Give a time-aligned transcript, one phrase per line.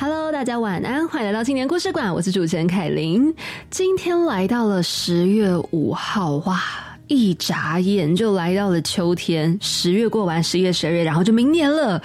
[0.00, 3.34] Hello，大家晚安，欢迎来到青年故事馆，我是主持人凯琳。
[3.68, 6.58] 今天来到了十月五号，哇，
[7.06, 12.00] 一眨眼就来到了秋天，十月过完，十月、十二月，然后就明年了，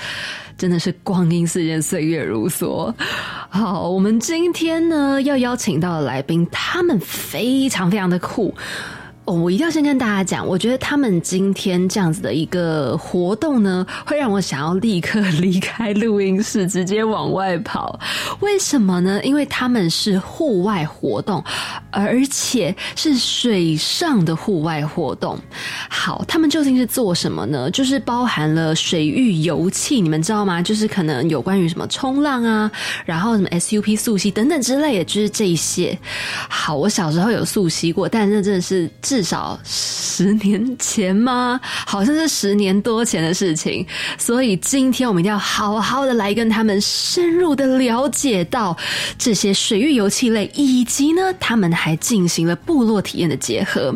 [0.57, 2.93] 真的是光阴似箭，岁月如梭。
[3.47, 8.53] 好，我们今天呢要邀请到的来宾，他们非常非常的酷。
[9.25, 17.99] 哦，我一定要先跟大家讲，我觉得他们今天这样子的一个活动呢，会让我想要立刻离开录音室，直接往外跑。
[18.41, 19.19] 为什么呢？
[19.23, 21.43] 因为他们是户外活动，
[21.89, 25.35] 而且是水上的户外活动。
[25.89, 27.71] 好，他们究竟是做什么呢？
[27.71, 30.61] 就是包含了水域游憩，你们知道吗？
[30.61, 32.71] 就是可能有关于什么冲浪啊，
[33.05, 35.97] 然后什么 SUP 溯溪等等之类的，就是这些。
[36.47, 38.87] 好，我小时候有溯溪过，但那真的是。
[39.15, 41.57] 至少十年前吗？
[41.63, 43.87] 好像是十年多前的事情。
[44.17, 48.75] 所以今天我们一定要好好的来跟他们深入的了解到
[49.17, 53.95] 这些水域游憩类，以及呢，他们还进行了部落体验的结合。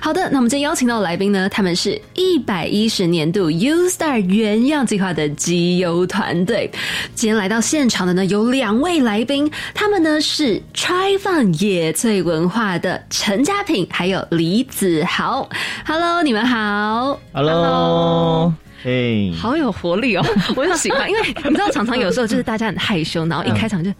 [0.00, 6.70] 好的，那我们今天邀请到的来宾呢，他们是一百一十年度 U Star 原样计划的集邮团队。
[7.16, 14.43] 今天来到现场的呢，有两位来宾，他们呢是 Try Fun 野翠文化的陈家品，还有李。
[14.44, 15.48] 李子豪
[15.86, 23.90] ，Hello，你们好，Hello，嘿，好有活力哦， 我很喜欢，因为你知道，常常有时候就是大家很害羞，然后一开场就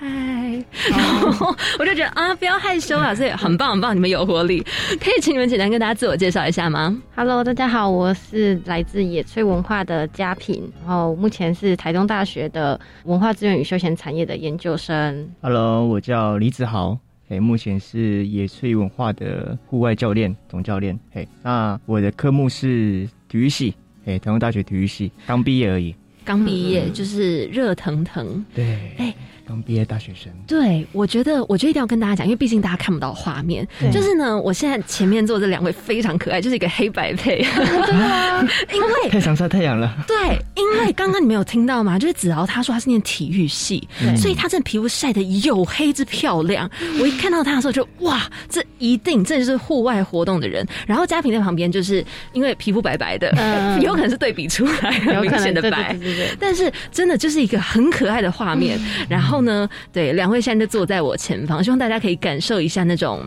[0.00, 0.06] 嗨，
[0.90, 1.00] 然
[1.32, 4.60] 后我就觉得啊，不要害羞啊，所以很棒很棒，你们有活力，
[5.00, 15.30] 可以请你们简单跟大家自我介绍一下吗？Hello，大家好，我是来自野炊文化的佳品，然后目前是台东大学的文化资源与休闲产业的研究生。
[15.40, 16.98] Hello，我叫李子豪。
[17.28, 20.98] 哎，目前是野炊文化的户外教练、总教练。
[21.10, 25.94] 嘿，那我的科目是体育系，哎，台湾大学体育系，刚毕业而已。
[26.24, 28.44] 刚毕业就是热腾腾。
[28.54, 28.90] 对。
[28.98, 29.14] 哎。
[29.46, 33.66] 刚毕业大学生，对我觉得，我觉得一定要跟大家讲，因为毕竟大家看不到画面。
[33.92, 38.48] 就是呢，我现在前面坐这两位非常可爱，就是一个黑白配，真的吗？
[38.74, 40.04] 因为太想晒太阳了。
[40.08, 40.16] 对，
[40.56, 41.96] 因为刚刚你们有听到吗？
[41.96, 43.86] 就是子豪他说他是念体育系，
[44.16, 46.68] 所以他这皮肤晒的黝黑之漂亮。
[47.00, 50.66] 我一看到他的时候，就哇，这一定这就是户外活动的人。
[50.88, 53.32] 然后嘉平在旁边，就是因为皮肤白白的，
[53.80, 54.90] 有可能是对比出来
[55.20, 56.36] 明显的白，对对对。
[56.40, 58.76] 但是真的就是一个很可爱的画面，
[59.08, 59.35] 然后。
[59.36, 59.68] 后呢？
[59.92, 63.20] 对，两位现在就坐在我前方，希望大家可以感受一下那种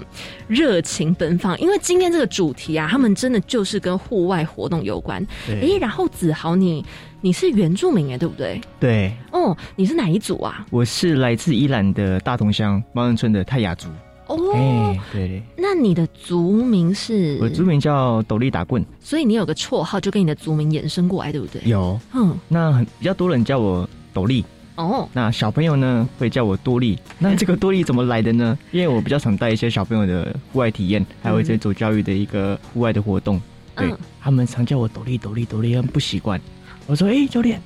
[0.47, 1.59] 热情奔放。
[1.59, 5.25] 因为今天这个主题啊，他们真的就是跟户外活动有关。
[5.47, 6.83] 哎，然后子豪，你
[7.21, 8.59] 你是原住民哎，对不对？
[8.79, 9.13] 对。
[9.31, 10.65] 哦，你是哪一组啊？
[10.71, 13.87] 我是来自伊兰的大同乡猫人村的泰雅族。
[14.25, 15.43] 哦，对。
[15.55, 17.37] 那你的族名是？
[17.39, 21.61] 我族名叫斗笠打棍，所以你有个绰号，就跟你的族名延伸过来，对不对？
[21.65, 21.99] 有。
[22.13, 24.43] 嗯，那很比较多人叫我斗笠。
[24.79, 26.97] 哦，那小朋友呢会叫我多利。
[27.17, 28.57] 那这个多利怎么来的呢？
[28.72, 33.41] 因为我比较常带一些小朋友的户外体验，还有一些走教育的一个户外的活动。
[33.75, 36.39] 对他们常叫我斗笠斗笠斗笠，他们不习惯。
[36.88, 37.62] 我说：“哎，教练，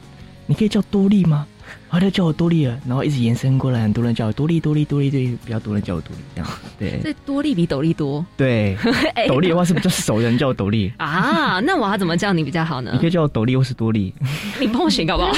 [0.47, 1.47] 你可以叫多利吗？”
[1.93, 6.51] 他就叫我多利了，然后一直延伸过来，很多人叫我多利多利多利，对，比较多人叫我多利这样。
[6.79, 8.25] 对，这多利比斗笠多。
[8.35, 8.75] 对，
[9.27, 11.59] 斗笠的话是比较熟人叫我斗笠啊。
[11.59, 12.91] 那我要怎么叫你比较好呢？
[12.93, 14.13] 你可以叫我斗笠或是多利。
[14.59, 15.33] 你帮我选好不好？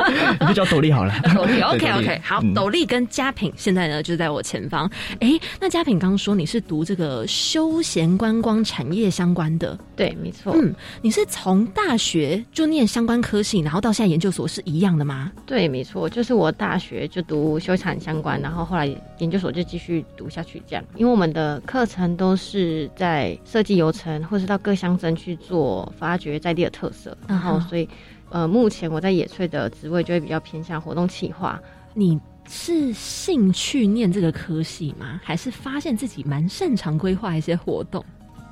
[0.40, 1.14] 你就叫斗笠好了。
[1.34, 2.20] 斗笠，OK OK。
[2.24, 4.90] 好，斗笠跟佳品现在呢就在我前方。
[5.20, 10.54] 哎，那佳品刚刚说你是读这个休闲观光产业相关的，对，没错。
[10.56, 15.30] 嗯，你是从大学就念相关科系，然后到现在研究所是一样的吗？
[15.44, 15.97] 对，没错。
[15.98, 18.86] 我就是我大学就读修产相关，然后后来
[19.18, 20.84] 研究所就继续读下去，这样。
[20.96, 27.88] 因为我们的课程都是在设计游程，或是到各乡镇去做发掘在地的特色，然后所以，
[28.30, 31.60] 呃，目前我在野翠的职位就会比较偏向活动企划。
[31.94, 32.18] 你
[32.48, 35.20] 是兴趣念这个科系吗？
[35.22, 38.04] 还是发现自己蛮擅长规划一些活动？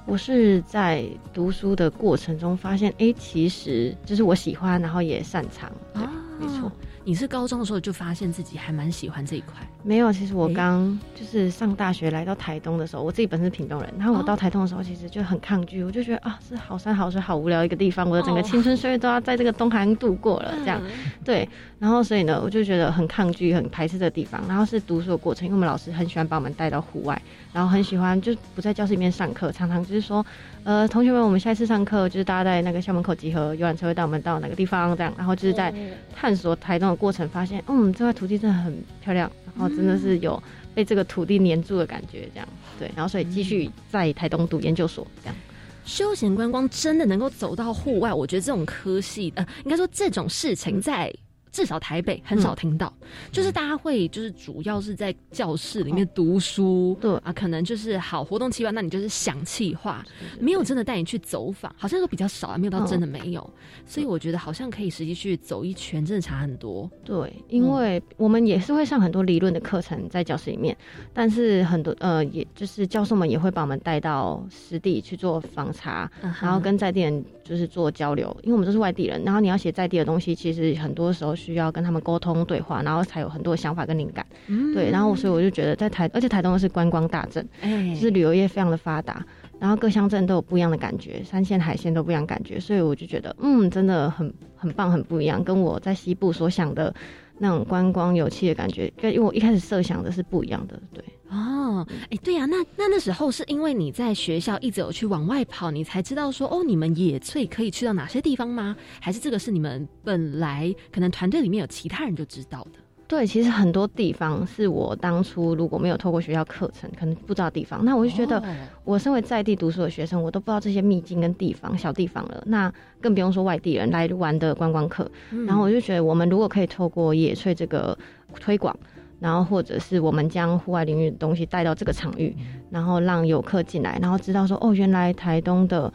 [0.05, 1.05] 我是在
[1.35, 5.71] 读书的过程中发现，哎，其实就是我喜欢，然后也擅长。
[5.95, 6.03] 对
[6.39, 6.71] 没错。
[7.07, 9.55] 你是高中的时候就发现自己还蛮喜欢这一块？
[9.85, 20.83] 没有，其实我刚就是上大学来到台东的时候，我自己本身是屏东人，然后我到台东的时候，其实就很抗拒，我就觉得啊，是好山好水好无聊一个地方，我的整个青春岁月都要在这个东海岸度过了，这样
[21.25, 21.49] 对。
[21.79, 24.43] 然后所以呢，我就觉得很抗拒、很排斥这个地方。
[24.49, 27.21] 然后是读书的过程，因为我们老师很喜欢把我们带到户外，
[27.53, 30.25] 然后很喜欢就不在教室里面上课，常常就是说，
[30.65, 35.71] 呃，同学们，我们下一次上课就是大家在那个校门口集合，游览车会带我们到哪个地方，这样，然后就是在
[36.15, 40.43] 探索台东的过程，发现，嗯，这块土地真的很漂亮，然后真的是有
[40.75, 45.37] 被这个土地黏住的感觉，这样，对，然后所以继续在台东读研究所，这样。
[45.85, 51.13] 休闲观光真的能够走到户外，我觉得这种科系，呃，应该说这种事情在。
[51.57, 52.93] 至少台北很少听到，
[53.33, 57.17] 就是大家会就是主要是在教室里面读书，对。
[57.25, 60.05] 啊，可能就是好活动计划，那你就是想气划，
[60.39, 63.51] 没有真的带你去走访，好像都比较少啊，没有到真的没有，
[63.87, 66.91] 所以我觉得好像可以实际去走一圈，真的差很多。
[67.03, 70.77] 对，因为我们也是会上很多理论的课程在教室里面，
[71.15, 81.35] 但是很多呃，也就是教授们也会把我们带到实地去做访查，然后跟在地人就是做交流，因为我们都是外地人，然后你要写在地的东西，其实很多时候。
[81.47, 84.27] 需要跟他们沟通对话，然后才有很多想法跟灵感。
[84.49, 89.25] 嗯对，然后所以我就觉得在台，而且台东是观光大镇，就是旅游业非常的发达，
[89.61, 96.93] 然后各乡镇都有不一样的感觉，山线海鲜都不一样感觉，所以我就觉得嗯，真的很很棒，很不一样，跟我在西部所想的
[97.39, 100.81] 那种观光有气的感觉，跟因为我一开始设想的是不一样的。
[100.93, 108.77] 对，哦，哎，对呀，那那那时候是因为你在学校一直有去往外跑，你才知道说哦，你们野炊可以去到哪些地方吗？
[109.01, 112.79] 还是这个是你们本来可能团队里面有其他人就知道的？
[113.09, 117.85] 对，其实很多地方是我当初如果没有透过学校课程，可能不知道地方。
[117.85, 118.43] 那我就觉得，
[118.85, 122.43] 我身为在地读书的学生，我都不知道这些秘境跟地方、小地方了。
[122.47, 125.09] 那更不用说外地人来玩的观光客。
[125.47, 127.97] 然后我就觉得，我们如果可以透过野炊这个
[128.41, 128.77] 推广。
[129.19, 132.37] 然后，或者是我们将户外领域的东西带到这个场域，
[132.71, 135.93] 然后让游客进来，然后知道说，哦，原来台东的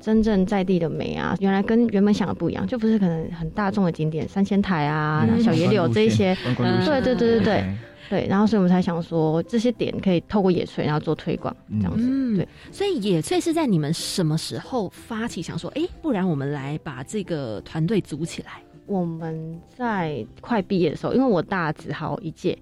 [0.00, 7.64] 真正在地的美啊，原来跟原本想的不一样，就不是可能很大众的景点，三仙台啊、小野柳这一些，对对对对对。
[8.08, 8.26] 对。
[8.28, 12.36] 然后，所以我们才想说，这些点可以透过野炊，然后做推广，这样子。
[12.36, 18.62] 对，所以野炊是在你们什么时候发起想说，哎，不然我们来把这个团队组起来？
[18.90, 22.58] 我们在快毕业的时候，因为我大子豪一届，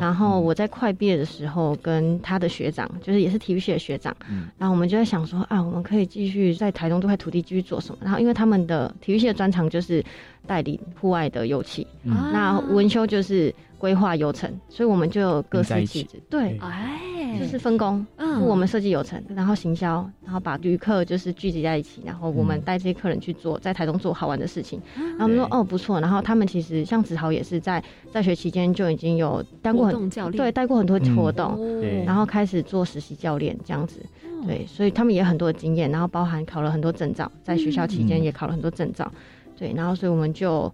[0.00, 4.14] 然后我在快毕业的时候，跟他的学长，就是也是体育系的学长，
[4.56, 7.98] 然后我们就在想说啊，我们可以继续在台东这块土地继续做什么？
[8.00, 10.04] 然后因为他们的体育系的专长就是
[10.46, 13.52] 带领户外的游憩，那文修就是
[13.82, 17.00] 规划游程，所以我们就有各司其职，对，哎。
[17.40, 24.78] 就是分工，嗯，我们设计流程，然后行销，然后把旅客就是聚集在一起，然后我们带这些客人去做在台中做好玩的事情。
[24.94, 27.82] 然后我们说哦不错，然后他们其实像子豪也是在
[28.12, 30.36] 在学期间就已经有当过很多教练。
[30.36, 31.58] 对带过很多活动，
[32.04, 34.04] 然后开始做实习教练这样子，
[34.46, 39.10] 对，所以他们也很多的经验，然后包含考了很多证照，在学校期间也考了很多证照，
[39.58, 40.70] 对，然后所以我们就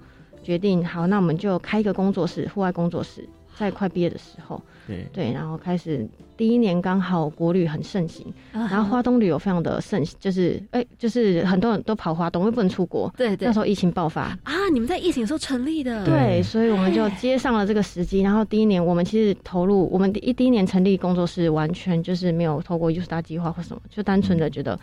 [0.49, 3.29] 决定好，那我们就开一个工作室，户外工作室。
[3.55, 5.05] 在快毕业的时候，对。
[5.13, 6.09] 对，然后开始
[6.39, 24.79] 第一年刚好国旅很盛行，然后花东旅游非常的盛行，就是哎，就是很多人都跑花东，又不能出国，对对，那时候疫情爆发啊，你们在疫情的时候成立的，对，所以我们就接上了这个时机，然后第一年我们其实投入，我们第一第一年成立工作室，完全就是没有透过 U 大计划或什么，就单纯的觉得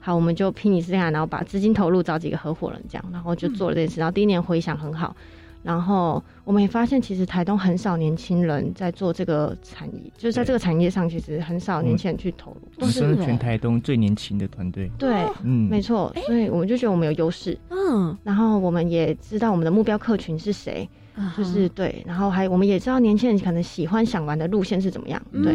[0.00, 5.14] 好，我们就拼一试看，然后把资金投入，找几个合伙人这样，然后就做了这件事，然后第一年回想很好。
[5.62, 12.60] 然后我们也发现，其实台东很少年轻人在做这个产业，就是在这个产业上，其实很少年轻人去投入。
[12.78, 14.90] 都是全台东最年轻的团队。
[14.96, 16.10] 对，嗯，没错。
[16.24, 17.58] 所以我们就觉得我们有优势。
[17.68, 18.16] 嗯。
[18.24, 20.88] 然后我们也知道我们的目标客群是谁，
[21.36, 22.02] 就是对。
[22.06, 25.52] 然后还我们也知道年轻人可能喜欢想玩的路线是怎么样，对。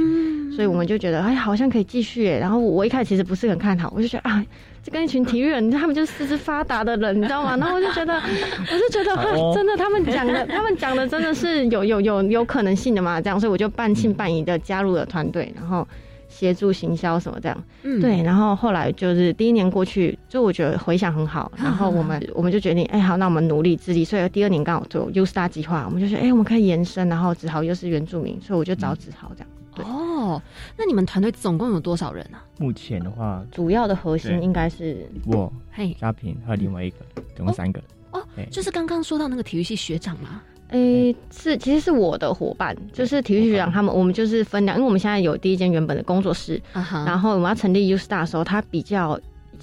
[0.55, 2.25] 所以我们就觉得，哎，好像可以继续。
[2.25, 4.45] 然后我一开始其实不是很看好，我就觉得啊。
[4.83, 7.57] 就跟一群体育人，他们就是四肢发达的人，你知道吗？
[7.57, 9.15] 然后我就觉得，我就觉得，
[9.51, 13.19] 真的，他们讲的，他们讲的真的是有有有有可能性的嘛？
[13.19, 15.87] 这样，所以我就半信半疑的加入了团队，然后
[16.35, 17.63] 协助行销什么这样。
[17.83, 18.21] 嗯，对。
[18.21, 21.49] 然后后来就是第一年过去，就我觉得回想很好。
[21.55, 24.03] 然后我们 我们就决定，哎，好，那我们努力自己。
[24.03, 27.07] 所以第二年刚好做 U Star 计划，我们就说，哎，我们可以延伸。
[27.07, 29.47] 然后子豪又是原住民，所以我就找子豪这样。
[29.77, 30.41] 哦，
[30.77, 32.37] 那你们团队总共有多少人呢？
[32.57, 36.97] 目前的话，主要的核心应该是我、嘿、嘉平还有另外一个，
[37.35, 37.81] 总共三个。
[38.11, 40.41] 哦，就是刚刚说到那个体育系学长吗？
[40.69, 46.61] 诶，是，其实是我的伙伴，就是体育学长他们，我们就是分两，因为我们现在有第一间原本的工作室，
[47.05, 49.19] 然后我们要成立 U Star 的时候，他比较。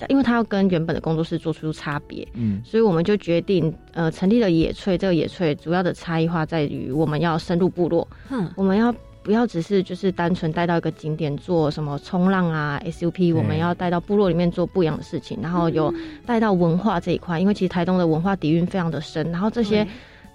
[0.08, 4.96] 因为他要跟原本的工作室做出差别，嗯，所以我们就决定，呃，成立了野翠。
[4.96, 8.92] 这个野翠主要的差异化在于，我们要深入部落，嗯，我们要
[9.22, 15.92] 不要只是就是单纯带到一个景点做什么冲浪啊 SUP，我们要带到部落里面做不一样的事情，然后有
[16.24, 19.86] 带到文化这一块，因为其实台东的文化底蕴非常的深，然后这些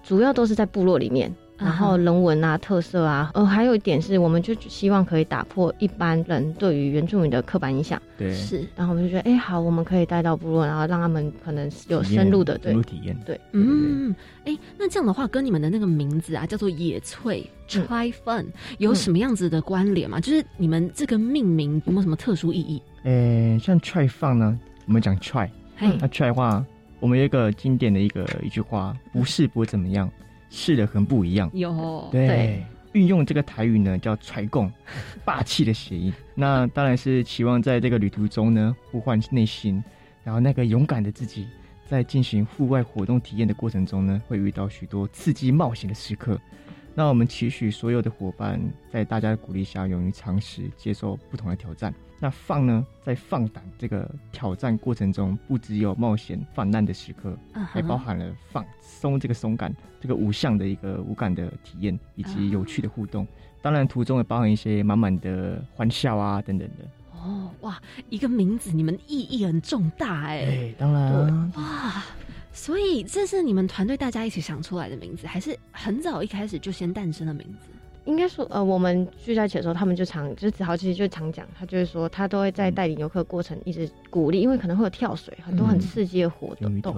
[0.08, 1.34] 主要都是在部落里面。
[1.60, 8.00] 然后人文啊、特色啊，呃，还有一点是，我们就希望可以打破一般人对于原住民的刻板印象。
[8.16, 8.64] 对，是。
[8.76, 13.18] 然后我们就觉得，哎，好，我们可以带到部落，然后让他们可能有深入的深入体验。
[13.26, 18.46] 对，嗯，哎，那这样的话，跟你们的那个名字啊，叫做野翠 Try Fun，
[18.78, 20.20] 有什么样子的关联吗？
[20.20, 22.80] 就是你们这个命名有没有什么特殊意义？
[23.04, 25.50] 呃，像 Try Fun 呢，我们讲 Try，
[25.80, 26.64] 那 Try 的话，
[27.00, 30.10] 我们有一个经典的一个一句话，不是不怎么样。
[30.50, 32.64] 是的很不一样，有对
[32.94, 34.72] 运用这个台语呢，叫“揣共”，
[35.26, 36.12] 霸气的谐音。
[36.34, 39.84] 那当然是期望在这个旅途中呢，呼唤内心，
[40.24, 41.46] 然后那个勇敢的自己，
[41.86, 46.40] 在进行户外活动体验的过程中呢，会遇到许多刺激冒险的时刻。
[46.96, 48.58] 那我们期许所有的伙伴，
[48.90, 51.94] 在大家的鼓励下，勇于尝试，接受不同的挑战。
[52.20, 57.38] 那放呢，在放胆这个挑战过程中，不只有冒险泛滥的时刻，
[57.72, 59.72] 还包含了放松这个松感，
[60.02, 63.28] 这个无相的一个无感的体验，以及有趣的互动。
[63.62, 66.86] 当然，途中也包含一些满满的欢笑啊等等的。
[67.14, 70.46] 哦，哇，一个名字，你们意义很重大哎。
[70.46, 71.52] 对，当然。
[71.56, 72.04] 哇，
[72.52, 77.70] 所以这是你们团队大家一起想出来的名字，还是很早一开始就先诞生的名字？
[78.08, 86.94] 应该说，呃，我们聚在一起的时候，他们就常，就是子豪其实就常讲，他就是说，他都会在带领游客过程一直鼓励，因为可能会有跳水，很多很刺激的活动，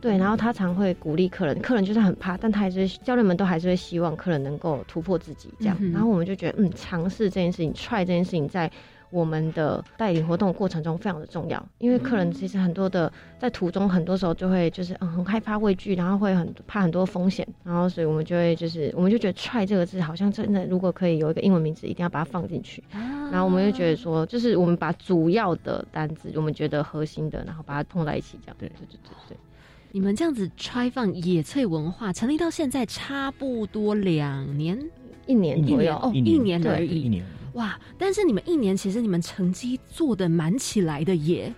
[0.00, 8.70] 对，然后他常会鼓励客人，客人就是很怕，但他还是教练们都还是会希望客人能够突破自己这样，然后我们就觉得，嗯，尝试这件事情，try 这件事情在。
[9.10, 22.82] 我们的代理活动过程中非常的重要，因为客人其实很多的在途中很多时候就会就是嗯很害怕畏惧，然后会很怕很多风险，然后所以我们就会就是我们就觉得 try 这个字好像真的如果可以有一个英文名字，一定要把它放进去。
[22.92, 28.56] 然后我们就觉得说，就是我们把主要的单子，我们觉得核心的，然后把它碰在一起，这样。
[28.58, 29.36] 对对对对对。
[29.92, 34.78] 你们这样子 try 放野翠文化成立到现在差不多两年，
[35.26, 37.24] 一年左右哦，一年而已，一年。
[37.54, 37.78] 哇！
[37.98, 41.54] 但是你们一年其实你们成绩做的蛮起来的耶。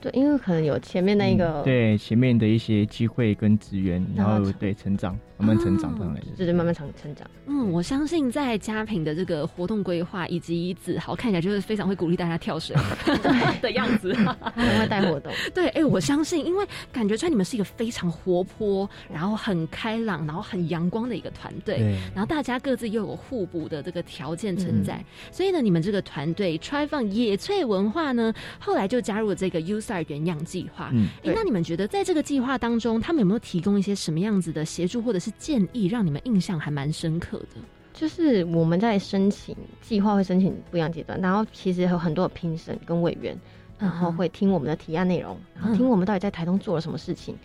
[0.00, 5.18] 对，因为可能有前面那一个对前面的一些机会跟资源，然后对成长。
[5.38, 7.30] 慢慢成长上来的，就是慢慢成成长。
[7.44, 12.74] 嗯，我相信在嘉平的这个活动规划以及子豪看起来就是非常会鼓励大家跳水
[13.60, 15.30] 的样子，很会带活动。
[15.52, 21.94] 对，哎，我相信，因为感觉出来你们是一个非常活泼，然后很开朗，然后很阳光的一个团队。
[22.14, 30.90] 然后大家各自又有互补的这个条件存在，所以呢，你们这个团队 Try 放野翠文化呢，后来就加入了这个 U 在原样计划。
[30.94, 35.26] 嗯，哎，那你们觉得在这个计划当中，他们有没有提供一些什么样子的协助，或者是？
[35.26, 37.60] 是建议让你们印象还蛮深刻的，
[37.92, 43.36] 就是我们在申请计划会申请不一样阶段，然后其实有很多的评审跟委员，
[43.76, 47.36] 然后会听我们的提案内容，然后听我们到底在台东做了什么事情。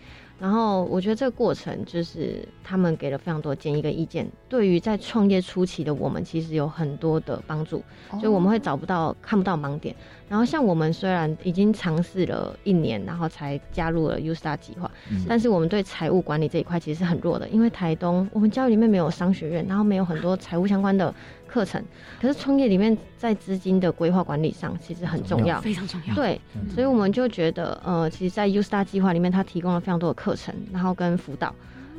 [0.41, 9.95] 然后我觉得这个过程就是他们给了非常多建议跟意见，对于在创业初期的我们其实有很多的帮助，所以我们会找不到看不到盲点。
[10.27, 14.89] 然后像我们虽然已经尝试了一年，然后才加入了 U Star 计划，
[15.27, 21.13] 但是我们对财务管理这一块其实是很弱的，因为台东我们教育里面没有商学院，然后没有很多财务相关的。
[21.51, 21.83] 课程，
[22.21, 26.15] 可是创业里面在资金的规划管理上其实很重要，非常重要。
[26.15, 26.39] 对，
[26.73, 31.53] 所以我们就觉得，呃，其实，在 U Star 计划里面，他提供了非常多的课程，然后跟辅导，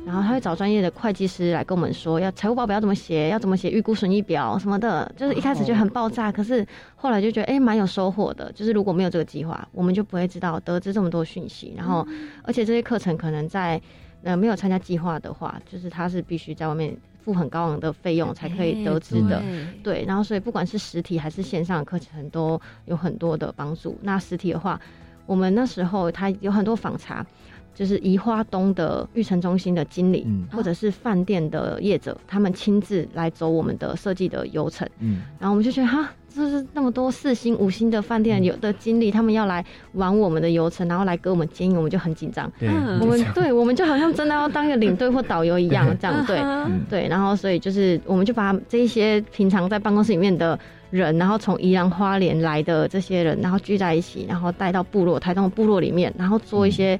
[0.05, 5.09] 然后他会找专业的会计师来跟我们说，要财务报表要怎么写，要怎么写预估损益表什么的。
[5.15, 8.51] 就是一开始就很爆炸，可是后来就觉得，哎，蛮有收获的。
[8.53, 11.73] 就是如果没有这个计划，我们就不会知道得知这么多讯息。
[11.77, 12.05] 然后，
[12.43, 13.79] 而且这些课程可能在
[14.23, 16.97] 呃没有参加计划的话，就是他是必须在外面。
[17.23, 19.41] 付很高昂的费用才可以得知的，
[19.81, 23.97] 对，然后所以不管是实体还是线上的课程都有很多的帮助。
[24.01, 24.79] 那实体的话，
[25.25, 27.25] 我们那时候他有很多访查，
[27.73, 36.09] 就是宜花东的育成中心的经理，或者是饭店的业者，他们亲自来走我们的设计的流程，嗯，然后我们就觉得哈。
[36.35, 42.51] 就是那么多四星、五星的饭店有的经理，他们要来玩我们的流程，然后来给我们建议，我们就很紧张。
[42.99, 46.41] 我们对，我们就好像真的要当一个领队或导游一样，这样对
[46.89, 47.07] 对。
[47.07, 50.57] 然后，所以就是我们就把这一些平常在办公室里面的
[50.89, 56.99] 人，然后从宜兰花莲来的这些人，然后聚在一起，然后带到部落台东部落里面，然后做一些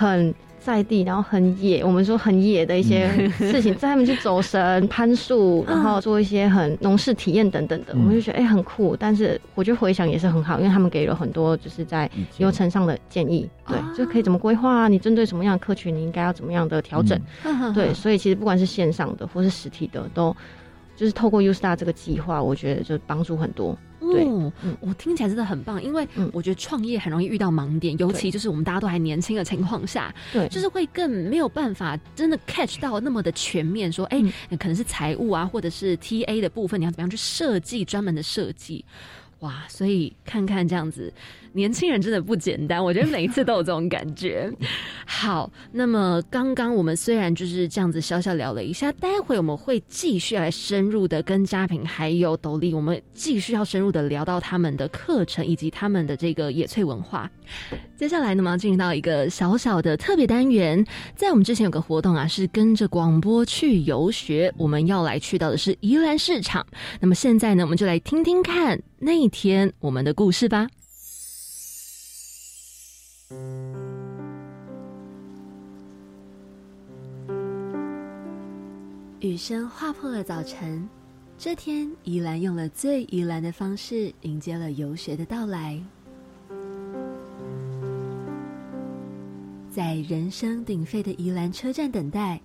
[0.00, 8.96] 很在地，然后很野，我们说很野的一些事情， 带他们去走神、攀树，然后做一些很农事体验等等的，我们就觉得哎很酷。
[8.98, 17.20] 但是我觉得回想也是很好，因为他们给了很多就是在流程上的建议，对，就可以怎么规划啊，你针对什么样的客群，你应该要怎么样的调整，
[17.74, 20.34] 对，所以其实不管是线上的或是实体的，都
[20.96, 23.76] 就是透过 Ustar 这个计划，我觉得就帮助很多。
[24.00, 24.24] 对，
[24.80, 34.20] 我听起来真的很棒，因为我觉得创业很容易遇到盲点，尤其就是我们大家都还年轻的情况下，对，就是会更没有办法真的 catch 到那么的全面，说，哎，
[34.58, 38.84] 可能是财务啊，或者是 TA 的部分，你要怎么样去设计专门的设计。
[39.40, 41.10] 哇，所以看看这样子，
[41.52, 42.82] 年轻人真的不简单。
[42.82, 44.50] 我觉得每一次都有这种感觉。
[45.04, 57.30] 好，那么刚刚我们虽然就是这样子小小聊了一下，待会我们会继续来深入的跟嘉平还有斗笠，我们继续要深入的聊到他们的课程以及他们的这个野翠文化。
[57.96, 60.84] 接下来呢，我们要进入到一个小小的特别单元，
[61.16, 66.64] 在我们之前有个活动啊，是跟着广播去游学，我们要来去到的是宜兰市场。
[67.00, 68.80] 那么现在呢，我们就来听听看。
[68.98, 70.68] 那一天，我们的故事吧。
[79.20, 80.88] 雨声划破了早晨，
[81.38, 85.80] 这天，宜兰用了最宜兰的方式迎接了游学的到来。
[89.70, 92.40] 在人声鼎沸的宜兰车站等待，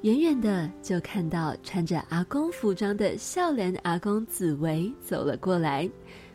[0.00, 5.88] 远远的就看到穿着阿公服装的笑脸阿公紫薇走了过来，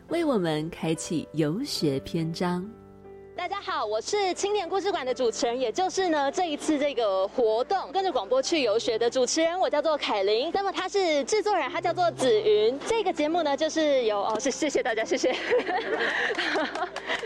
[0.08, 2.66] 为我们开启游学篇章。
[3.40, 10.52] 大家好，我是青年故事馆的主持人，也就是呢这一次这个活动跟着广播去游学的主持人，我叫做凯琳。
[10.54, 12.78] 那么他是制作人，他叫做紫云。
[12.86, 15.32] 这个节目呢就是有哦，是 谢谢大家，谢谢。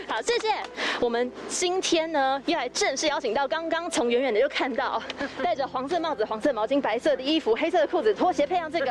[0.06, 0.54] 好，谢谢。
[1.00, 5.02] 我们今天呢要来正式邀请到刚刚从远远的就看到
[5.42, 8.86] 戴着黄色帽子、黄色毛巾、白色的衣服、黑色的裤子、拖鞋，配上这个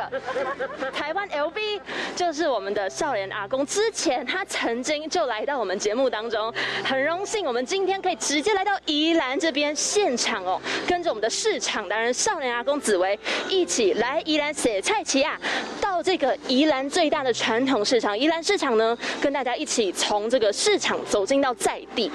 [0.92, 1.80] 台湾 LV，
[2.14, 3.64] 就是我们的少年阿公。
[3.64, 6.52] 之前他曾经就来到我们节目当中，
[6.84, 7.13] 很荣。
[7.14, 13.16] 荣幸，我们今天可以直接来到宜兰这边现场哦，跟着我们的市场达人少年阿公紫薇
[13.48, 15.40] 一起来宜兰写菜奇啊，
[15.80, 22.10] 到这个宜兰最大的传统市场宜兰市场呢，跟大家一起从这个市场走进到在地。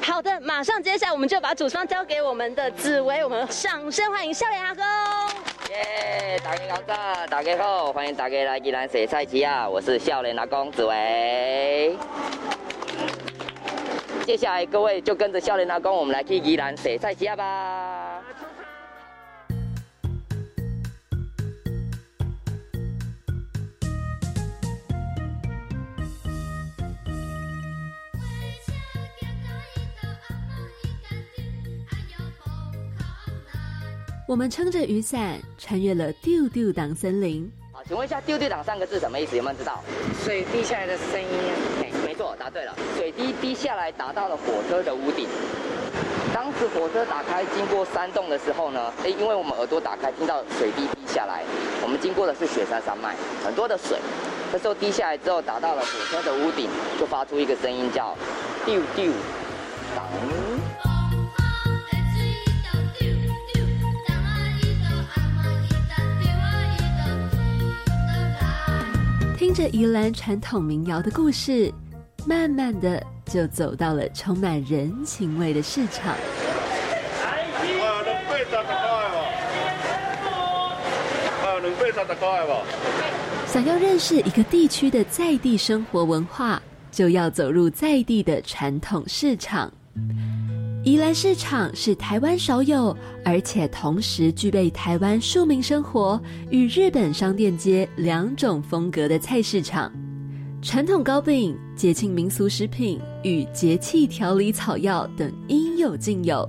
[0.00, 4.82] 好的，马上接下来我们就把主商交给我们的紫薇，我们掌声欢迎少年阿公。
[5.68, 11.94] 耶，大家好，大家好，欢迎大家来宜兰写菜奇啊，我是少年阿公紫薇。
[14.28, 18.22] 接下来，各位就跟着笑脸阿公，我们来去宜兰洗菜家吧。
[34.28, 37.50] 我们撑着雨伞，穿越了丢丢党森林。
[37.72, 39.38] 好，请问一下，丢丢党三个字什么意思？
[39.38, 39.82] 有没有知道？
[40.22, 41.87] 水滴下来的声音。
[42.50, 42.74] 对了。
[42.96, 45.28] 水滴滴下来，打到了火车的屋顶。
[46.34, 51.42] 当时火车打开经过山洞的时候呢，哎，因为我们耳朵打开，听到水滴滴下来。
[51.82, 53.98] 我们经过的是雪山山脉，很多的水。
[54.52, 58.16] 这时候滴下来之后，打到了火车的屋顶，就发出一个声音叫
[58.64, 59.12] “丢丢
[59.96, 60.04] 当”。
[69.36, 71.72] 听着宜兰传统民谣的故事。
[72.28, 76.14] 慢慢的就走到了充满人情味的市场。
[83.46, 86.60] 想要认识一个地区的在地生活文化，
[86.92, 89.72] 就要走入在地的传统市场。
[90.84, 99.90] 宜兰市场是台湾少有，而且同时具备台湾庶民生活与日本商店街两种风格的菜市场。
[100.60, 106.46] 传统糕饼、节庆民俗食品与节气调理草药等应有尽有，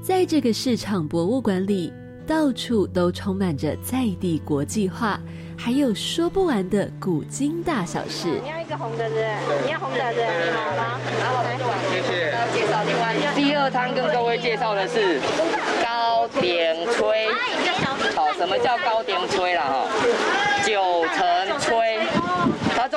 [0.00, 1.92] 在这个市场博物馆里，
[2.28, 5.20] 到处都充满着在地国际化，
[5.58, 8.40] 还有说不完的古今大小事。
[8.40, 9.14] 你要一个红的是？
[9.64, 10.20] 你要红的是？
[10.20, 11.00] 你好吗？
[11.20, 11.44] 好，
[11.90, 12.32] 谢谢。
[12.54, 15.18] 介绍另外第二摊跟各位介绍的是
[15.82, 17.28] 糕点炊。
[18.14, 19.88] 好，什么叫糕点炊了哈？
[20.64, 21.43] 九层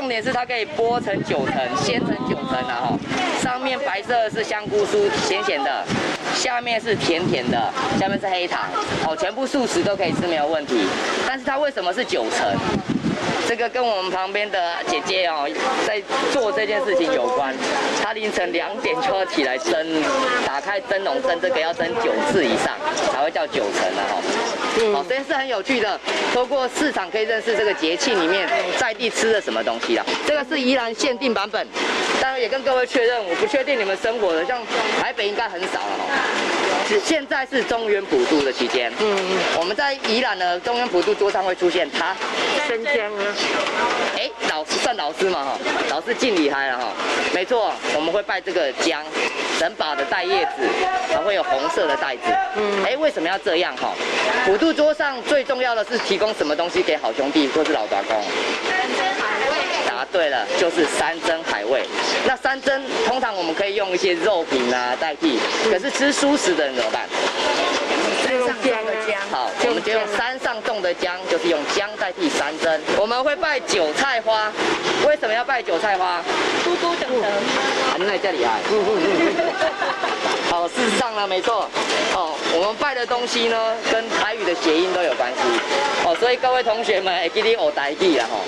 [0.08, 2.98] 重点是它可以剥成九层，鲜成九层然后
[3.43, 5.84] 上面白色是香菇酥，咸咸的，
[6.34, 7.62] 下面是甜甜的，
[8.00, 8.70] 下面是黑糖，
[9.06, 10.88] 哦，全部素食都可以吃没有问题。
[11.28, 12.58] 但是它为什么是九层？
[13.50, 15.46] 这个跟我们旁边的姐姐哦，
[15.86, 17.54] 在做这件事情有关。
[18.02, 19.76] 她凌晨两点就要起来蒸，
[20.46, 22.74] 打开蒸笼蒸，这个要蒸九次以上
[23.12, 24.15] 才会叫九层了哈。
[24.94, 26.00] 好，这件事很有趣的，
[26.34, 30.06] 透过市场可以认识这个节气里面在地吃的什么东西啦。
[30.26, 31.68] 这个是宜兰限定版本，
[32.22, 34.62] 当然也跟各位确认，我不确定你们生活的，像
[35.00, 35.98] 台北应该很少了
[36.89, 36.95] 哈。
[37.04, 39.17] 现在是中原普渡的期间，嗯，
[39.60, 42.15] 我们在宜兰的中原普渡桌上会出现它。
[42.67, 43.36] 生姜啊，
[44.17, 45.58] 哎，老师算老师嘛哈，
[45.89, 46.91] 老师尽厉害了哈，
[47.34, 49.02] 没错，我们会拜这个姜，
[49.58, 50.67] 整把的带叶子，
[51.10, 52.23] 还会有红色的袋子，
[52.58, 53.93] 嗯，哎，为什么要这样哈？
[54.45, 58.21] 普渡桌上最重要的是提供什么东西给好兄弟或是老杂公？
[60.12, 61.84] 对了，就是山珍海味。
[62.26, 65.39] 那山珍通常我们可以用一些肉品啊代替，
[65.70, 67.08] 可是吃素食的人怎么办？
[68.26, 72.82] 山上种的姜，好，我们就用山上种的姜，就是用姜代替山珍。
[72.98, 74.52] 我们会拜韭菜花，
[75.38, 76.19] 要拜韭菜花？
[76.63, 77.32] 嘟嘟等等，
[77.91, 78.58] 还能在这里啊？
[80.50, 81.69] 好，事实上呢，没错。
[82.15, 85.38] 哦，我们拜的东西呢，跟台语的谐音都有关系。
[86.04, 88.39] 哦，所以各位同学们，给你学台语了哈。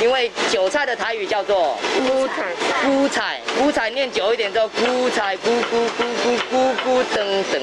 [0.00, 2.44] 因为韭菜的台语叫做菇菜，
[2.82, 7.62] 菇菜，菇菜念久一点之后，菇菜，咕咕咕咕咕咕等等。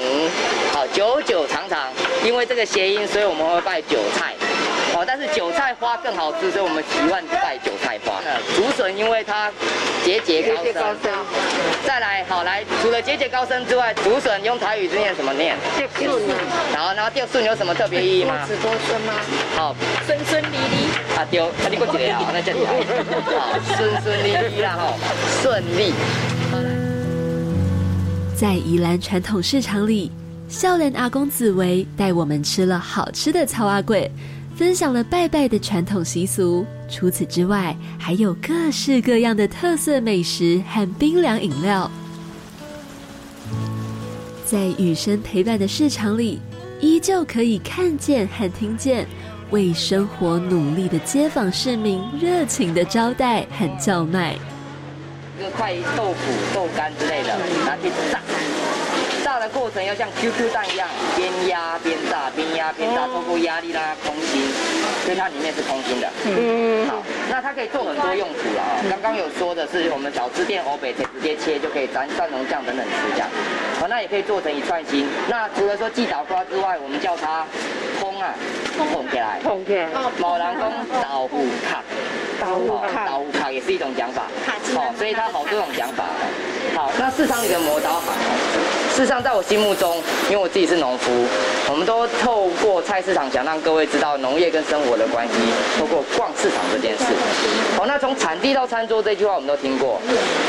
[0.72, 1.88] 好，久久长长，
[2.24, 4.32] 因为这个谐音，所以我们会拜韭菜。
[5.00, 8.20] 哦，但是韭菜花更好吃，所以我们习惯拜韭菜花。
[8.54, 9.50] 竹笋因为它
[10.04, 10.42] 节节
[10.74, 11.10] 高升。
[11.86, 15.56] 再来，好来，除了节节高升之外，竹笋用台语是念什么念？
[15.98, 16.36] 顺啊。
[16.74, 18.44] 然后，然后钓笋有什么特别意义吗？
[18.46, 19.14] 子多孙吗？
[19.56, 21.16] 好，顺顺利利。
[21.16, 22.22] 啊丢，啊你过几年啊？
[22.34, 22.74] 那这里好，
[23.74, 24.94] 顺顺利利啦哈，
[25.40, 25.94] 顺利。
[28.36, 30.12] 在宜兰传统市场里，
[30.46, 34.10] 笑脸阿公紫薇带我们吃了好吃的草阿贵。
[34.60, 41.90] 分享了拜拜的传统习俗，除此之外，还有各式各样的特色美食和冰凉饮料。
[44.44, 46.38] 在雨声陪伴的市场里，
[46.78, 49.06] 依旧可以看见和听见
[49.48, 54.34] 为生活努力的街坊市民热情的招待和叫卖。
[55.38, 58.20] 一个块豆腐、豆干之类的，拿去炸。
[59.30, 64.50] 炸的过程要像 QQ 蛋一样，边压边炸，边压边炸，透过压力让它空心，
[65.04, 66.10] 所以它里面是空心的。
[66.24, 68.82] 嗯，好，那它可以做很多用途了啊。
[68.90, 73.28] 刚刚有说的是我们小吃店欧北可以直接切就可以沾蒜蓉酱等等吃这样。
[73.78, 75.06] 好，那也可以做成一串心。
[75.28, 77.46] 那除了说寄倒瓜之外，我们叫它
[78.02, 78.34] 烘啊，
[78.92, 79.86] 烘起来，烘起来。
[80.18, 80.72] 某人讲
[81.06, 81.84] 豆腐卡，
[82.40, 84.24] 豆腐卡，豆腐卡也是一种讲法。
[84.74, 86.02] 好，所以它好多种讲法。
[86.74, 88.14] 好，那市场里的磨刀行，
[89.00, 89.96] 事实上在我心目中，
[90.28, 91.10] 因为我自己是农夫，
[91.70, 95.32] 我们都透过菜市场想让各位知道农业跟生活的关系，
[95.78, 97.04] 透过逛市场这件事。
[97.78, 99.98] 哦，那从产地到餐桌这句话我们都听过，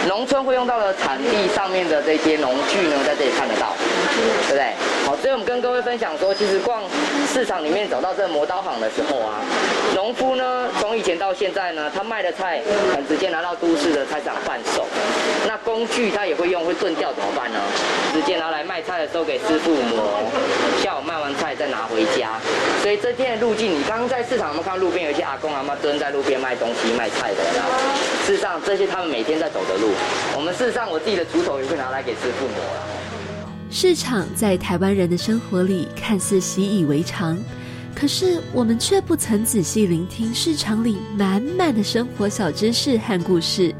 [0.05, 3.71] 农村会用到的产地上面的这些农具呢，在这里看得到，
[4.49, 4.75] 对不对？
[5.21, 6.81] 所以我们跟各位分享说，其实逛
[7.31, 9.37] 市场里面找到这个磨刀行的时候啊，
[9.93, 12.59] 农夫呢从以前到现在呢，他卖的菜
[12.91, 14.87] 很直接拿到都市的菜场贩售，
[15.47, 17.59] 那工具他也会用，会钝掉怎么办呢？
[18.11, 20.23] 直接拿来卖菜的时候给师傅磨，
[20.81, 22.31] 下午卖完菜再拿回家。
[22.81, 27.37] 所以这天的路径，你刚刚在市场有没有看到路边有一些阿公阿妈蹲在路边卖东西卖菜的？
[28.25, 29.93] 事实上，这些他们每天在走的路，
[30.35, 32.90] 我们事实上我自己的锄头也会拿来给师傅磨了。
[33.73, 37.41] 市场在台湾人的生活里看似习以为常，
[37.95, 43.73] 可是我们却不曾仔细聆听市场里满满的生活小知识和故事。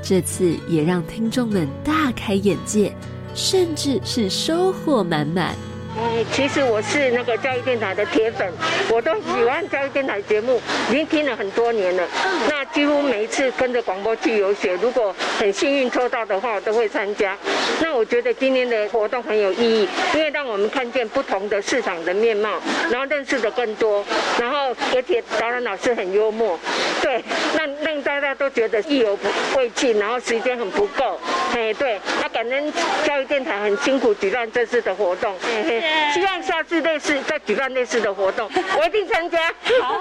[0.00, 2.94] 这次也让听众们大开眼界，
[3.34, 5.56] 甚至是收获满满。
[5.94, 8.50] 哎，其实我是那个教育电台的铁粉，
[8.90, 12.02] 我都喜欢教育电台节目，已经听了很多年了。
[12.48, 17.36] 那几乎每一次跟着广播剧游学，如果很幸运抽到的话，我都会参加。
[17.80, 24.02] 那我觉得今天的活动很有意义，因为让我们看见不同的市场的面貌，然后认识的更多。
[24.40, 26.58] 然后而且导览老师很幽默，
[27.02, 27.22] 对，
[27.54, 29.16] 让让大家都觉得意犹
[29.56, 31.20] 未尽，然后时间很不够。
[31.54, 32.72] 哎，对，那感恩
[33.04, 35.34] 教育电台很辛苦举办这次的活动。
[35.42, 35.81] 嘿嘿。
[36.12, 39.38] 希望下次类似再举办类似的活动， 我一定参加。
[39.80, 40.00] 好，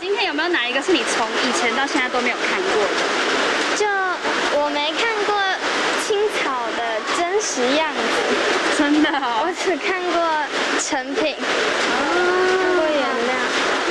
[0.00, 2.90] 今天有没有哪一个是你从以前到现在都没有看过的？
[3.76, 3.86] 就
[4.58, 5.36] 我没看过
[6.06, 6.82] 青草的
[7.16, 9.10] 真实样子，真的，
[9.42, 10.16] 我只看过
[10.80, 13.30] 成品，看过原料。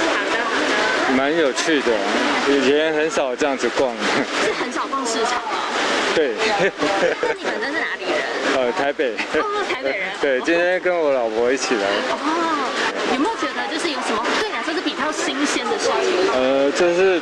[0.09, 1.13] 好的，好的。
[1.15, 1.91] 蛮有趣的，
[2.49, 3.93] 以前很少这样子逛。
[4.43, 5.69] 是很少逛市场吗？
[6.15, 6.33] 对。
[7.21, 8.44] 那你本身是哪里人？
[8.77, 9.15] 呃，台北。
[9.15, 10.07] 哦，台北人。
[10.21, 11.81] 对，今天跟我老婆一起来。
[12.11, 12.15] 哦，
[13.13, 16.31] 有没有觉得就是有什么对你来说是比较新鲜的事情？
[16.33, 17.21] 呃，就是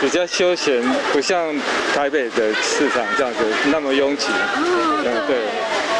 [0.00, 1.54] 比较休闲，不像
[1.94, 4.28] 台北的市场这样子那么拥挤。
[4.56, 5.36] 嗯，对。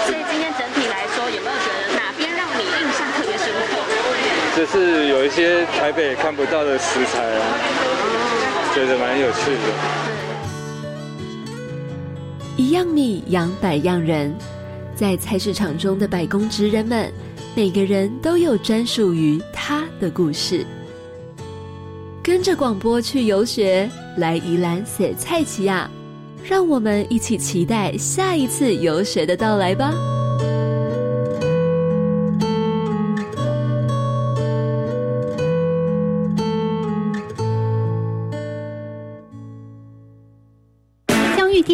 [0.06, 3.82] 所以今天整体来说，有没有觉得哪边让你印象特别深刻？
[4.56, 7.42] 就是有一些台北看不到的食材啊，
[8.74, 9.66] 觉得蛮有趣的。
[12.56, 14.32] 一样米养百样人，
[14.94, 17.12] 在菜市场中的百工职人们，
[17.54, 20.64] 每个人都有专属于他的故事。
[22.22, 25.90] 跟着广播去游学，来宜兰写菜奇亚，
[26.42, 30.13] 让我们一起期待下一次游学的到来吧。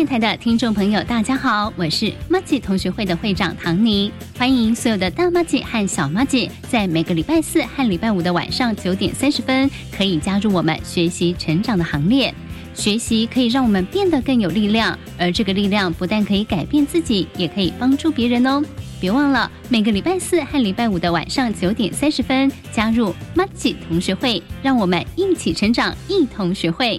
[0.00, 12.34] 电台的听众朋友，大家好，我是马吉同学会的会长唐妮，欢迎所有的大马吉和小马吉，在每个礼拜四和礼拜五的晚上九点三十分，可以加入我们学习成长的行列。
[12.72, 18.62] 学习可以让我们变得更有力量，而这个力量不但可以改变自己，也可以帮助别人哦。
[19.02, 26.98] 别忘了每个礼拜四和礼拜五的晚上九点三十分，加入 Maggie 同学会，让我们一起成长，一同学会。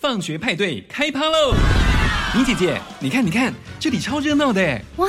[0.00, 1.54] 放学派对开趴喽！
[2.34, 4.80] 米姐姐，你看，你看，这里超热闹的！
[4.96, 5.06] 哇，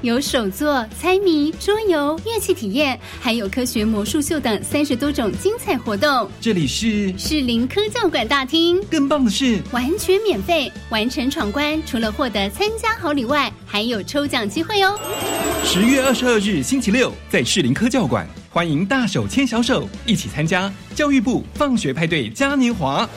[0.00, 6.30] 有手作、猜谜、桌游、乐器体验，还有科学魔术秀等三十多种精彩活动。
[6.40, 8.80] 这里是士林科教馆大厅。
[8.88, 14.96] 更棒的是，完全免费，完成闯关，除了获得参加好礼外，还有抽奖机会哦！
[15.64, 23.08] 十月二十二日星期六，在士林科教馆，欢迎大手牵小手，一起参加教育部放学派对嘉年华。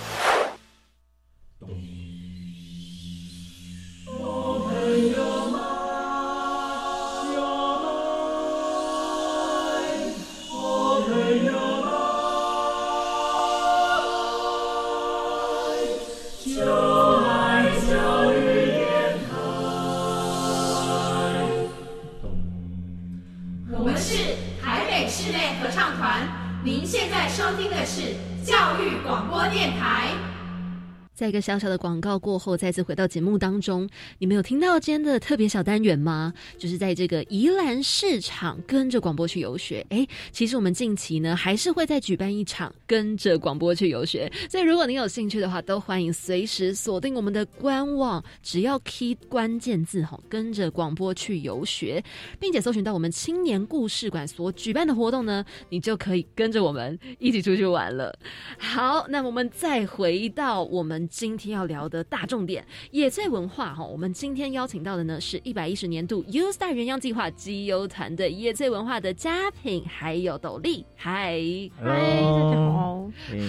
[31.22, 33.88] 在一个小小的广告过后，再次回到节目当中。
[34.18, 36.34] 你们有听到今天的特别小单元吗？
[36.58, 39.86] 就是在这个宜兰市场跟着广播去游学。
[39.90, 44.32] 哎，其实我们近期呢还是会再举办一场跟着广播去游学。
[44.50, 52.04] 所以如果您有兴趣的话，都欢迎随时锁定我们的官网，只要 key 关键字哈，跟着广播去游学，
[52.40, 58.18] 并且搜寻到我们青年故事馆所举办的活动呢，你就可以跟着我们一起出去玩了。
[58.58, 61.08] 好，那我们再回到我们。
[61.12, 70.86] 今天要聊的大重点野菜文化哈，我们今天邀请到的呢是一百一十年度 U Star 原样计划基优团队野菜文化的嘉品，还有斗笠。
[70.96, 71.38] 嗨，
[71.78, 72.58] 嗨，大家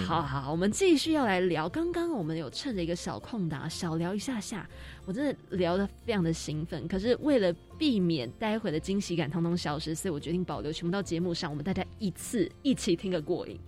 [0.04, 1.68] 好，好好，我们继续要来聊。
[1.68, 4.68] 刚刚我们有趁着一个小空档，小聊一下下。
[5.04, 13.58] 我真的聊得非常的兴奋，可是为了避免待会的惊喜感通通消失，所以我决定保留全部到节目上，我们大家一次一起听个过瘾。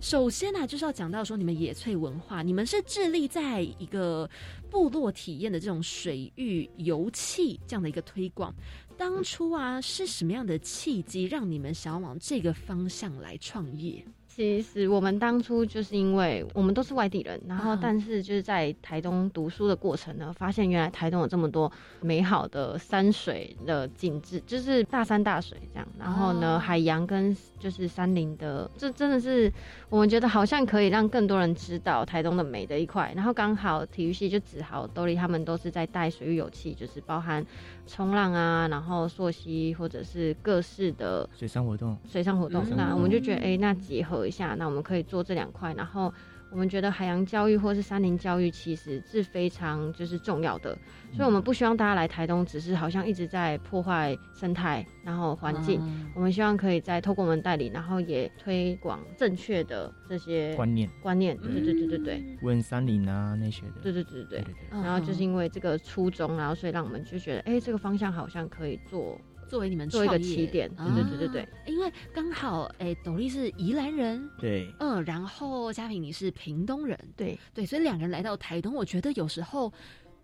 [0.00, 4.28] 首先呢，就是要讲到说你们野翠文化，你们是致力在一个
[4.68, 8.52] 部落体验的这种水域油气这样的一个推广。
[8.96, 14.04] 当初啊，是什么样的契机让你们想要往这个方向来创业？
[14.40, 29.52] 其实我们当初就是因为我们都是外地人，然后但是就是在台东读书的过程呢，发现原来台东有这么多美好的山水的景致，就是大山大水这样，然后呢海洋跟就是山林的，这真的是
[29.90, 33.12] 我们觉得好像可以让更多人知道台东的美的一块。
[33.14, 37.44] 然后刚好体育系就子豪、兜里他们都是在带水域有气，就是包含
[37.86, 44.26] 冲浪啊，然后溯溪或者是各式的水上活动，水上活动，那我们就觉得哎，那结合。
[44.26, 46.12] 一下，那我们可以做这两块，然后
[46.50, 50.76] 我们觉得海洋教育或是山林教育其实是非常就是重要的，
[51.12, 55.80] 所以我们不希望大家来台东只是好像一直在破坏生态，然后环境。
[56.14, 61.36] 我们希望可以在透过我们代理，然后也推广正确的这些观念观念。
[61.38, 63.74] 对对对对对，问山林啊那些的。
[63.82, 64.54] 对对对对对。
[64.70, 69.16] 然后就是因为这个初衷，然后所以让我们就觉得，哎，这个方向好像可以做。
[69.50, 77.36] 作为你们做一个起点，对对对对对，因为刚好哎，斗笠是宜兰人，对，嗯，然后嘉平你是屏东人，对。
[77.52, 79.72] 对，所以两人来到台东，我觉得有时候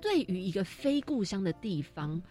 [0.00, 2.22] 对于一个非故乡的地方，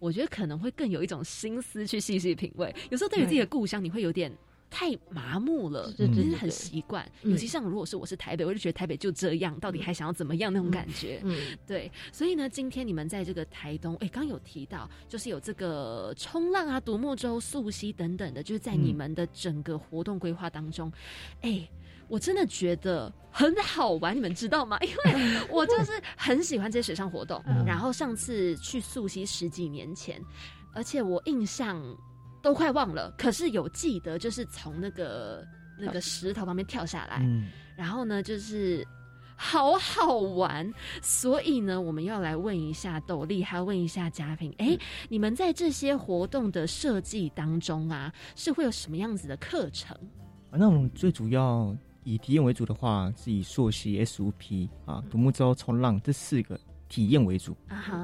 [0.00, 2.74] 我觉得可能会更有一种心思去细细品味。
[2.90, 4.36] 有时候对于自己的故乡，你会有点。
[4.70, 7.04] 太麻木了，就是很习惯。
[7.22, 11.20] 尤其像如果是我是台北，我就觉得台北就这样，到底还想要怎么样那种感觉。
[11.24, 11.90] 嗯， 对。
[12.12, 20.90] 所以呢，今天你们在这个台东，哎，刚有提到，就是有这个冲浪啊、独木舟、溯溪等等的，就是在你们的整个活动规划当中，
[21.40, 21.68] 哎，
[22.06, 24.78] 我真的觉得很好玩，你们知道吗？
[24.86, 27.42] 因为我就是很喜欢这些水上活动。
[27.66, 30.22] 然后上次去溯溪十几年前，
[30.72, 31.82] 而且我印象。
[32.42, 35.46] 都快忘了，可是有记得，就是从那个
[35.78, 37.26] 那个石头旁边跳下来，
[37.76, 38.86] 然后呢，就是
[39.36, 40.72] 好好玩。
[41.02, 44.76] 所以呢，我们要来问一下斗笠，还要问一下嘉平，哎，
[45.08, 49.96] 你们在这些活动的设计当中啊，是会有什么样子的课程？
[50.50, 51.74] 啊，那我们最主要
[52.04, 56.58] 以体验为主的话，是以溯溪、SUP 啊、独木舟、冲浪这四个。
[56.90, 57.56] 体验为主，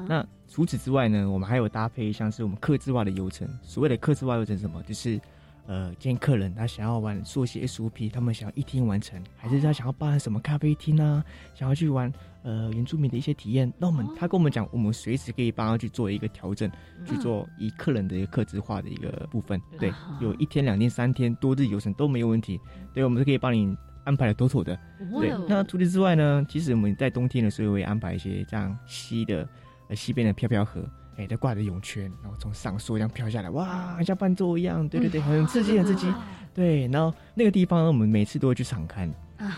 [0.07, 3.45] 那除此之外呢，我们还有搭配像是我们客制化的流程。
[3.61, 4.81] 所谓的客制化流程什么？
[4.83, 5.19] 就是
[5.65, 11.21] 呃，今天客人他想要玩缩写 SUP，他们想要一天完成，还是他想要办什么咖啡厅啊？
[11.53, 12.09] 想要去玩
[12.43, 13.71] 呃原住民的一些体验？
[13.77, 16.71] 那我们他跟我们讲，我们随时可以帮他去做一个调整，
[17.05, 19.61] 去做以客人的一个客制化的一个部分。
[19.77, 22.57] 对，有一天、两天、三天、多日游程都没有问题。
[22.93, 23.75] 对，我们是可以帮你。
[24.07, 24.79] 安排的妥妥的，
[25.19, 25.33] 对。
[25.49, 26.45] 那除此之外呢？
[26.47, 29.45] 其实我们在冬天的时候会安排一些这样西的，
[29.89, 30.81] 呃，溪边的飘飘河，
[31.17, 36.07] 哎，它挂着泳圈，然后从上溯这样飘下来，哇，像伴奏一样，对对对，很刺激，很刺激。
[36.53, 39.13] 对，然后那个地方呢我们每次都会去常看，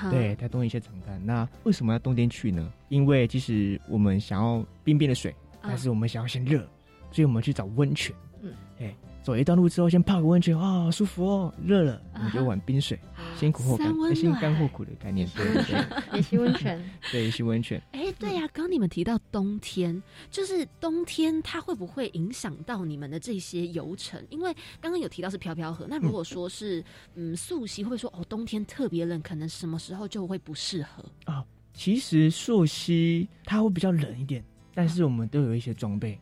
[0.10, 1.24] 对，在东一些常看。
[1.24, 2.74] 那为什么要冬天去呢？
[2.88, 6.68] 因为其实我们想要冰冰的水，但是我们想要先热，
[7.12, 8.16] 所以我们去找温泉。
[8.42, 8.96] 嗯，哎。
[9.22, 11.54] 走一段路之后，先泡个温泉啊，舒服哦。
[11.64, 13.00] 热了，你就玩冰水，
[13.38, 15.86] 先苦后甘，先甘后苦的概念，对对对。
[16.18, 17.82] 也是温泉， 对，也是温泉。
[17.92, 20.02] 哎，对呀，刚你们提到冬天，
[20.32, 24.20] 就是冬天它会不会影响到你们的这些游程？
[24.30, 26.84] 因为刚刚有提到是飘飘河，那如果说是
[27.16, 31.44] 嗯溯溪，会不会说哦冬天特别冷，可能什么时候就会不适合啊？
[31.74, 34.44] 其实溯溪它会比较冷一点。
[34.80, 36.18] 但是我们都有一些装备，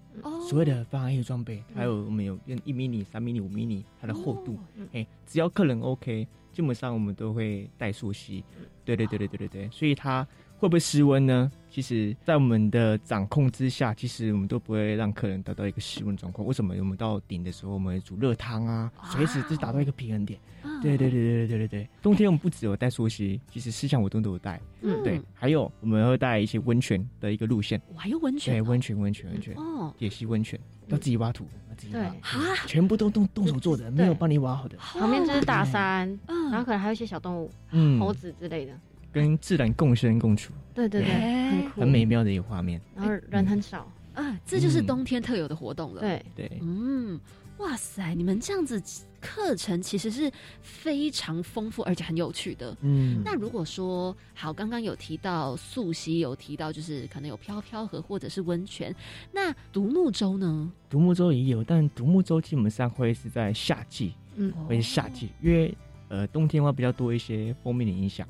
[0.49, 4.57] 所谓的防寒衣装备，还有我们有用一米米、三米米、五米米，它的厚度，
[4.93, 8.43] 哎，只要客人 OK，基本上我们都会带溯溪。
[8.83, 10.27] 对对对对对对对，所以它。
[10.57, 11.51] 会不会失温呢？
[11.69, 16.47] 其实，在我们的掌控之下，其实我们都不会让客人达到一个失温状况。
[16.47, 16.73] 为什么？
[16.79, 20.39] 我们到顶的时候，我们煮热汤啊，随时是达到一个平衡点。
[20.81, 21.89] 对对对对对对对对。
[22.01, 24.59] 冬天我们不只有带溯溪，其实四项活动都有带。
[24.81, 27.79] 嗯，对，还有我们会带一些温泉的一个路线。
[27.95, 28.55] 还有温泉？
[28.55, 29.53] 对，温泉温泉温泉。
[29.55, 31.45] 哦，野溪温泉要自己挖土，
[31.77, 32.01] 自己挖。
[32.01, 34.75] 啊，全部都动动手做的，没有帮你挖好的。
[34.77, 36.07] 旁边就是大山，
[36.51, 38.73] 然后可能还有一些小动物，嗯，猴子之类的。
[39.17, 42.79] 跟自然共生共处，对对对，很很美妙的一个画面。
[42.95, 46.01] 然后人很少啊，这就是冬天特有的活动了。
[46.01, 47.19] 对对，嗯，
[47.57, 48.81] 哇塞，你们这样子
[49.19, 52.75] 课程其实是非常丰富而且很有趣的。
[52.81, 58.95] 嗯，那如果说好，刚刚有提到溯溪，有提到就是可能有飘飘河或者是温泉，
[59.31, 60.71] 那独木舟呢？
[60.87, 65.75] 独木舟也有，但独木舟基本上会是在夏季，嗯，会是夏季，因为
[66.09, 68.27] 呃冬天的话比较多一些风面的影响。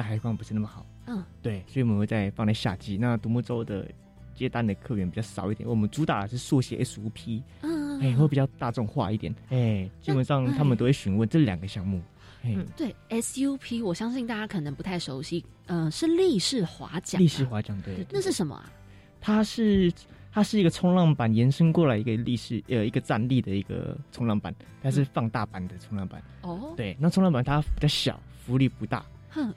[0.00, 2.96] 那海况不是那么好，嗯，对，所以我们会在放在夏季。
[2.96, 3.86] 那独木舟的
[4.34, 12.00] 接单的客源比较少一点，我们主打的是速写 SUP，嗯，哎，会比较大众化一点，哎，基本上他们都会询问这两个项目。
[12.42, 18.72] 嗯，对，SUP，我相信大家可能不太熟悉，嗯，是立式划桨，立式划桨，对，那是什么啊？
[19.20, 19.92] 它是
[20.32, 26.22] 它是一个冲浪板延伸过来一个立式呃一个站立的一个冲浪板，它是放大版的冲浪板。
[26.40, 29.04] 哦，对，那冲浪板它比较小，浮力不大。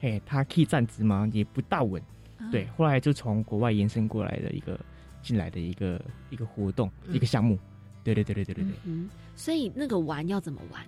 [0.00, 1.28] 嘿，它可以站直吗？
[1.32, 2.00] 也不大稳。
[2.50, 4.78] 对，后来就从国外延伸过来的一个
[5.22, 7.58] 进来的一个一个活动一个项目。
[8.02, 8.74] 对对对对对对对。
[8.84, 10.84] 嗯，所以那个玩要怎么玩？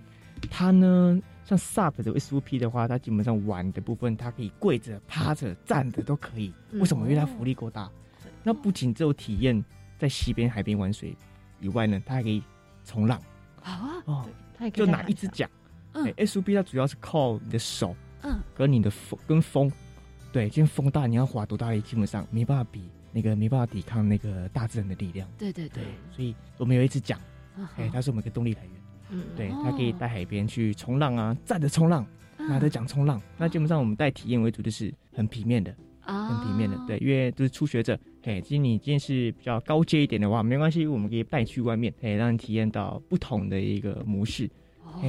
[0.51, 6.53] 它呢，像 SUP 的 SUP 的话，它基本上玩的部分，它可以跪着、趴着、站着都可以。
[6.73, 7.09] 为什么？
[7.09, 7.89] 因为它浮力够大。
[8.43, 9.65] 那不仅只有体验
[9.97, 11.17] 在西边、海边玩水
[11.59, 12.43] 以外呢，它还可以
[12.85, 13.19] 冲浪。
[13.63, 15.49] 啊哦，太可以就拿一只桨。
[15.93, 17.95] 嗯，SUP 它主要是靠你的手。
[18.27, 19.71] 嗯，跟你的风跟风，
[20.33, 25.27] 对对，今天风大，你要滑多大力，基本上没办法比那个没办法抵抗那个大自然的力量。
[25.37, 27.17] 对对对，所以我们有一只桨，
[27.77, 28.71] 哎，它是我们一个动力来源。
[29.11, 32.05] 嗯，对，它可以在海边去冲浪啊，站着冲浪，
[32.37, 33.21] 拿着桨冲浪。
[33.37, 35.73] 那基本上我们带体验为主，就是很平面的。
[36.09, 44.49] 很平面的，对，因为都是初学者，嘿，其实你今天是比较高阶一点的话，没关系，我们可以带去外面，嘿，让你体验到不同的一个模式。
[44.93, 44.99] 哦，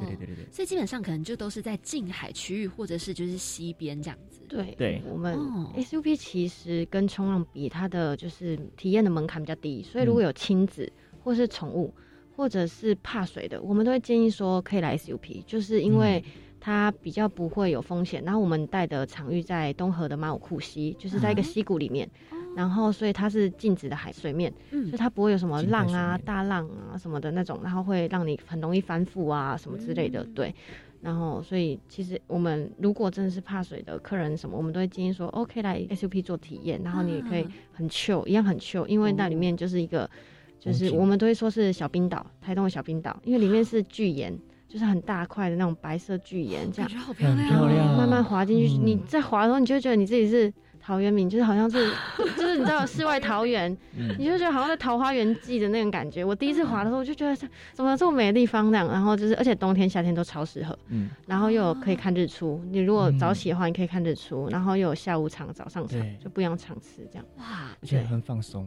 [0.00, 0.46] 对对对对对。
[0.50, 4.40] 所以基本上可能就都是在近海区域，或者是就是西边这样子。
[4.48, 5.38] 对对，我们
[5.76, 10.90] SUP 其实跟冲浪比，它的就是体验的门槛比较低，所以如果有亲子
[11.22, 11.94] 或是宠物，
[12.36, 16.24] 或者是怕水的，我们都会建议说可以来 SUP，就是因为。
[16.60, 22.10] 它比较不会有风险，然后我们带的场域在东河的马武库溪，就是在一个溪谷里面，
[22.56, 30.54] 然后所以它是静止的海水面，所以它不会有什么浪啊、大浪啊什么的那种，然后会让你很容易翻覆啊什么之类的，对。
[31.00, 40.10] 然后所以其实我们如果真的是怕水的客人什么，我们都会建议说，OK 来 SUP 做体验，然后你也可以很 chill，一样很 chill，因为那里面就是一个，
[40.58, 44.36] 就是我们都会说是小冰岛，台东的小冰岛，因为里面是巨岩。
[44.68, 48.76] 就是很大块的那种白色巨岩，这样好漂亮，慢慢滑进去。
[48.76, 50.52] 你在滑的时候，你就觉得你自己是
[50.88, 51.92] 陶渊明，就是好像是，
[52.34, 53.76] 就是你知道世外桃源，
[54.18, 56.24] 你就觉得好像在桃花源记的那种感觉。
[56.24, 57.36] 我第一次滑的时候，我就觉得
[57.74, 58.88] 怎么这么美的地方这样。
[58.88, 60.78] 然后就是，而且冬天夏天都超适合。
[60.88, 62.58] 嗯，然后又有可以看日出。
[62.70, 64.48] 你如果早起的话，你可以看日出。
[64.48, 67.24] 然后又有下午场、早上场，就不一样场次这样。
[67.36, 67.44] 哇，
[67.82, 68.66] 而且很放松。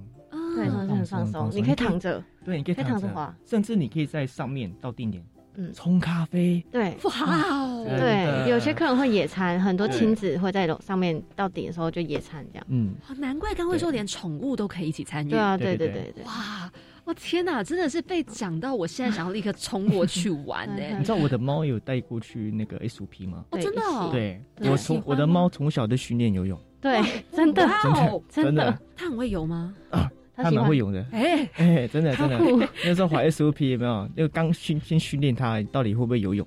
[0.56, 1.50] 对，很放松。
[1.52, 5.24] 你可以躺着，对，你可以躺着滑，甚至你可以在上面到定点。
[5.56, 7.12] 嗯，冲咖啡，对，哇
[7.50, 12.66] 哦，对，有些客人会野餐，很多亲子会在楼上面到顶的时候就野餐这样。
[12.70, 15.30] 嗯，难怪刚会说连宠物都可以一起参与。
[15.30, 16.24] 对啊，对对对对。
[16.24, 16.72] 哇，
[17.04, 20.82] 我天哪，真的是被讲到，我现在想要立刻冲过去玩 呢。
[20.98, 23.44] 你知道我的猫有带过去那个 SUP 吗？
[23.52, 23.82] 哦，真的。
[24.12, 26.58] 对，我从我的猫从小就训练游泳。
[26.80, 28.80] 对，真的，真的，真的。
[28.96, 29.74] 它很会游吗？
[29.92, 30.10] 啊。
[30.44, 32.40] 他蛮会游的，哎 哎，真的真的，
[32.86, 34.08] 那时候滑 SUP 有没有？
[34.16, 36.46] 就刚训先训练他到底会不会游泳，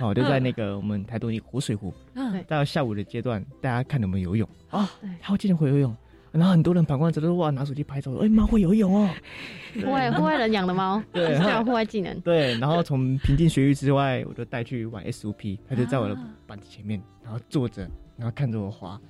[0.00, 4.48] 哦，就在那个我们台东一个活水湖，嗯，到下午的阶段，大家看有没有游泳？
[4.70, 4.90] 啊？
[5.20, 5.96] 他会经常会游泳，
[6.32, 9.08] 然后很多人旁观者都哇拿手机拍照，哎，猫会游泳哦，
[9.84, 16.16] 户外户外人养的猫，对，户外技能，对，然后从平静学域之外，我就带去玩 SUP，他就在我的
[16.46, 17.82] 板子前面，然后坐着，
[18.16, 19.00] 然后看着我滑。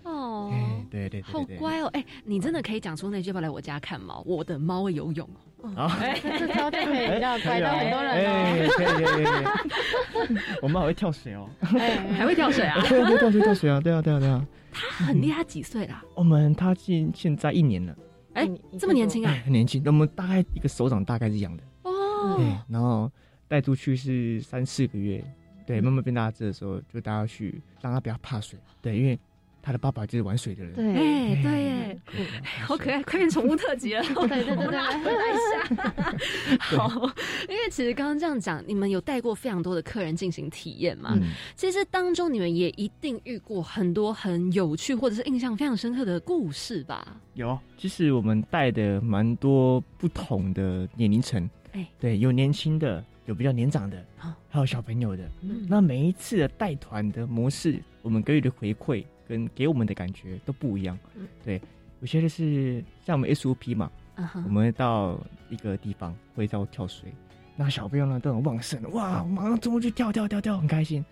[0.50, 1.86] 哎，对对对，好乖哦！
[1.92, 5.28] 哎，你真的可以讲出那句话来我家看猫，我的猫会游泳
[5.62, 5.70] 哦。
[5.76, 8.68] 啊，这条件可以比较乖到很多人哦。
[8.76, 11.48] 可以可以可以，我们还会跳水哦，
[12.16, 12.80] 还会跳水啊？
[12.88, 13.80] 对啊，跳水跳水啊！
[13.80, 14.46] 对啊对啊对啊。
[14.72, 16.02] 他很厉害，几岁啦？
[16.14, 17.96] 我们他现现在一年了。
[18.34, 18.48] 哎，
[18.78, 19.36] 这么年轻啊？
[19.44, 22.36] 很年轻，我们大概一个手掌大概是一样的哦。
[22.36, 23.10] 对，然后
[23.46, 25.22] 带出去是三四个月，
[25.66, 28.58] 对，慢慢变大只的时候，就带他去，让他不要怕水。
[28.80, 29.18] 对，因为。
[29.62, 32.26] 他的爸爸就是玩水的人，对，哎，对，
[32.64, 34.92] 好可爱，快变宠物特辑了，对对对对，来
[35.32, 36.16] 一下，
[36.78, 37.10] 好，
[37.48, 41.18] 因为其实刚刚这样讲，你们有带过非常多的客人进行体验嘛？
[41.54, 47.20] 其实当中你们也一定遇过很多很有趣或者是印象非常深刻的故事吧？
[47.34, 54.04] 有，其实我们带的蛮多不同的年龄层，哎，对，有年轻的，有比较年长的，
[54.48, 55.28] 还有小朋友的，
[55.68, 59.04] 那每一次的带团的模式，我们给予的回馈。
[59.30, 60.98] 跟给我们的感觉都不一样，
[61.44, 61.62] 对，
[62.00, 63.88] 有些就是像我们 SOP 嘛，
[64.44, 65.16] 我们到
[65.48, 67.14] 一个地方会到跳水，
[67.54, 71.04] 那小朋友呢都很旺盛，哇，马上冲过去跳跳跳跳，很开心。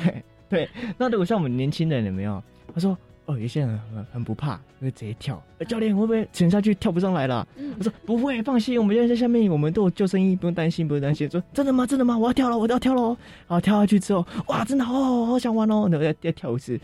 [0.48, 0.66] 对，
[0.96, 2.42] 那如果像我们年轻人有没有？
[2.72, 2.96] 他说。
[3.26, 5.42] 哦，有些人很很不怕，会直接跳。
[5.68, 7.46] 教练会不会沉下去跳不上来了？
[7.76, 11.28] 我说不会，放心，我们现在在下面，我们都有救生衣，不用担心，不用担心。
[11.28, 11.84] 说真的吗？
[11.84, 12.16] 真的吗？
[12.16, 13.02] 我要跳了，我要跳了。
[13.02, 16.78] 然后跳下去之后，哇，真的好好想玩哦，然后再再跳一次。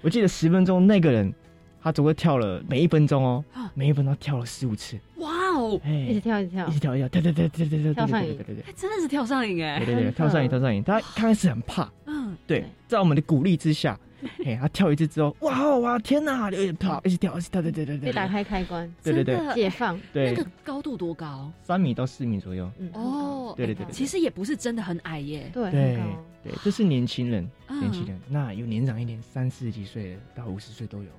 [0.00, 1.34] 我记得十分钟，那个人
[1.82, 3.44] 他总共跳了每一分钟哦，
[3.74, 4.96] 每一分钟跳了十五次。
[5.16, 10.80] 哇哦，一直跳，一直跳，一直跳，一直跳，跳跳跳跳跳跳上瘾，对对对，真的是跳上瘾哎，对对对，跳上瘾，跳上瘾。
[10.84, 13.98] 他刚开始很怕，嗯，对，在我们的鼓励之下。
[14.44, 16.50] 嘿，他跳一次之后，哇哇，天哪！
[16.50, 20.00] 一直跳，一直跳，一直跳，对对对对，被打开开关，对对对，解放。
[20.12, 21.50] 对，那个高度多高？
[21.62, 22.70] 三米到四米左右。
[22.94, 25.50] 哦，对对对，其实也不是真的很矮耶。
[25.52, 26.00] 对对
[26.42, 28.20] 对，这是年轻人，年轻人。
[28.28, 31.10] 那有年长一点，三四十几岁的到五十岁都有，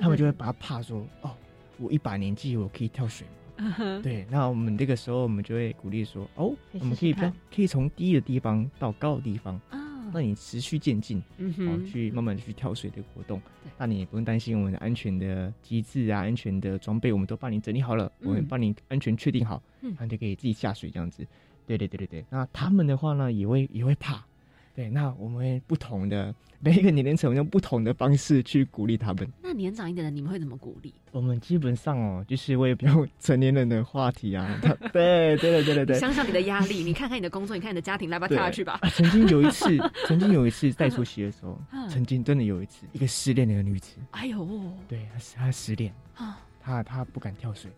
[0.00, 1.30] 他们就会把他怕说，哦，
[1.78, 3.26] 我一把年纪，我可以跳水
[3.58, 4.00] 吗？
[4.02, 9.60] 对，那我们这个时候，我们就会鼓励说，哦，我们可以可以从低的地方到高的地方。
[10.12, 13.40] 那你持续渐进，嗯哼，去慢慢的去跳水的活动，
[13.76, 19.62] 那你也不用担心我们的安全的机制啊，安全的装备我们都帮你整理好了，我们帮你安全确定好，
[19.98, 21.26] 那就可以自己下水这样子。
[21.66, 22.24] 对对对对对。
[22.30, 24.24] 那他们的话呢，也会也会怕，
[24.78, 29.28] 对，那我们会不同的每一个年龄层用不同的方式去鼓励他们。
[29.42, 30.94] 那年长一点的你们会怎么鼓励？
[31.10, 34.48] 我们基本上哦，就是会比较 成年人的话题啊。
[34.92, 35.98] 对，对对对对对。
[35.98, 38.78] 想想你的压力，你看看你的工作，你看你的家庭，来吧，跳下去吧。
[38.92, 39.76] 曾经有一次，
[40.06, 41.58] 曾经有一次带出席的时候，
[41.88, 43.96] 曾经真的有一次，一个失恋的女子。
[44.12, 44.46] 哎呦，
[44.86, 47.68] 对，她她失恋啊，她她不敢跳水。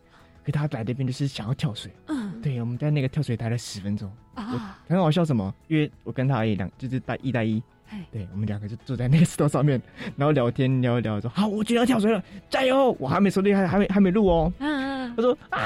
[0.51, 5.55] 可他来这边就是想要跳水，嗯，对，我们在那个跳水台了十分钟啊，很好笑什么？
[5.69, 7.63] 因为我跟他而已两就是带一带一，
[8.11, 9.81] 对，我们两个就坐在那个石头上面，
[10.17, 12.97] 然后聊天聊一聊，说好，我就要跳水了，加油！
[12.99, 15.61] 我还没说厉害，还没还没录哦，嗯嗯，他说啊。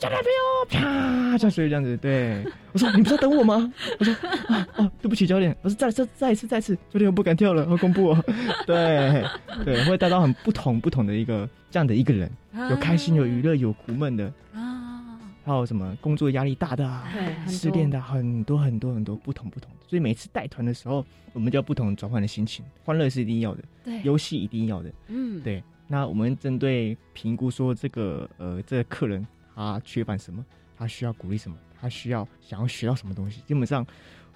[0.00, 1.96] 交男朋友，啪，下水这样子。
[1.96, 4.14] 对我说：“你不是等我吗？”我说
[4.48, 8.24] ：“啊哦，对不起，教练。”我说：“再再再一次，再一次，教练我不敢跳了，好恐怖哦。
[8.66, 9.24] ”对
[9.64, 12.30] 对，会带到很不同不同的一个这样的一个人，
[12.70, 19.76] 有开心，有娱乐，有苦闷的啊，还有什么工作压力大的，对，失恋的，很多很多很多不同不同的。
[19.88, 25.62] 所以每次带团的时候，我们就要不同转换的心情，欢乐是一定要的，对，游戏一定要的，嗯，对。
[25.86, 29.24] 那我们针对评估说这个呃这个客人。
[29.54, 30.44] 他缺乏什么？
[30.76, 31.56] 他需要鼓励什么？
[31.80, 33.40] 他需要想要学到什么东西？
[33.42, 33.86] 基本上，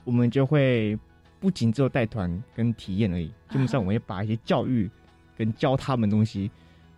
[0.04, 0.98] 我们就会
[1.40, 3.28] 不仅只有带团跟体验而已。
[3.48, 4.88] 基本上，我们会把一些教育
[5.36, 6.50] 跟教他们东西，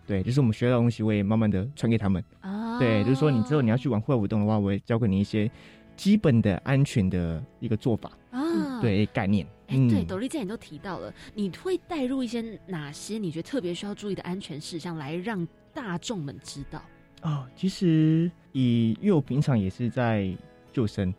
[0.07, 2.23] 对，就是我们学到东西，我也慢慢的传给他们。
[2.41, 5.51] 啊，对，就是说，你之后你要去玩户外活动的话，我也教给你一些
[5.97, 9.47] 基本的安全的一个做法啊，对概念。
[9.69, 16.83] 哎，对，斗笠这你都提到了，你会带入一些哪些你觉得特别需要注意的安全事项，来让大众们知道。
[17.23, 20.35] 哦，其实以因为我平常也是在
[20.73, 21.13] 救生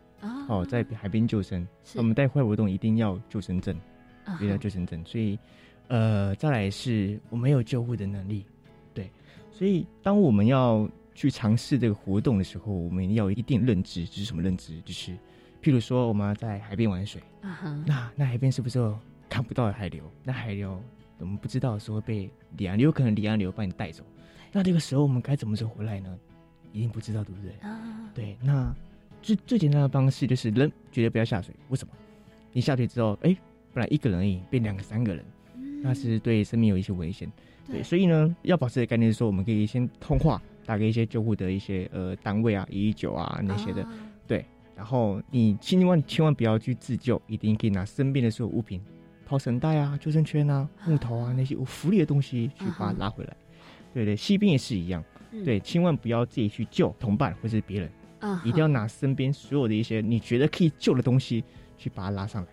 [0.48, 3.76] 哦，在海边救生，我们带户外活动一定要救生证，
[4.36, 5.04] 一定要救生证。
[5.06, 5.38] 所以，
[5.88, 8.46] 呃，再来是我没有救护的能力，
[8.94, 9.10] 对，
[9.52, 14.80] 所以当我们要去尝试这个活动的时候，我们要有一定认知，就是什么认知？
[14.82, 15.12] 就是
[15.62, 18.80] 譬如说我们要在海边玩水，啊那那海边是不是
[19.30, 20.04] 看不到海流？
[20.24, 20.82] 那海流
[21.20, 24.04] 我们不知道说被离岸流，可能离岸流把你带走。
[24.52, 26.18] 那这个时候我们该怎么走回来呢？
[26.74, 27.52] 一定不知道，对不对？
[27.62, 28.38] 啊，对。
[28.42, 28.74] 那
[29.22, 31.54] 最最简单的方式就是人绝对不要下水。
[31.70, 31.94] 为什么？
[32.54, 33.36] 你下水之后，哎，
[33.74, 35.24] 本来一个人而已，变两个、三个人，
[35.82, 37.32] 那是对生命有一些危险。
[37.68, 43.86] 对，所以呢，要保持的概念是说，我们可以先通话，打给一些救护的一些呃单位啊，一一九啊那些的。
[44.28, 44.46] 对。
[44.76, 48.82] 然后你千万千万不要去自救，一定可以拿身边的所有物品，
[49.26, 53.36] 抛绳带啊、救生圈啊、木头啊那些有浮力的东西去把它拉回来。
[53.94, 55.04] 对对，锡兵也是一样，
[55.46, 61.44] 对，千万不要自己去救同伴或者是别人，啊，一定要拿身边所有的一些你觉得可以救的东西
[61.78, 62.50] 去把它拉上来。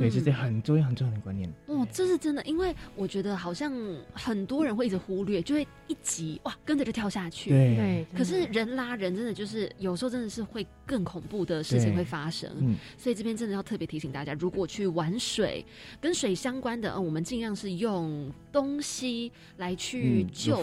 [0.00, 1.48] 对，这是这很重要、很重要的观念。
[1.66, 3.72] 哦，这是真的，因为我觉得好像
[4.12, 7.50] 很多人会一直忽略，就会一急哇，跟着就跳下去。
[7.50, 12.50] 对，可是人拉人，真的就是有时候真的是会更恐怖的事情会发生。
[12.60, 15.64] 嗯，所以这边真的要特别提醒大家，如果去玩水
[16.00, 20.60] 跟水相关的，嗯，我们尽量是用东西来去救，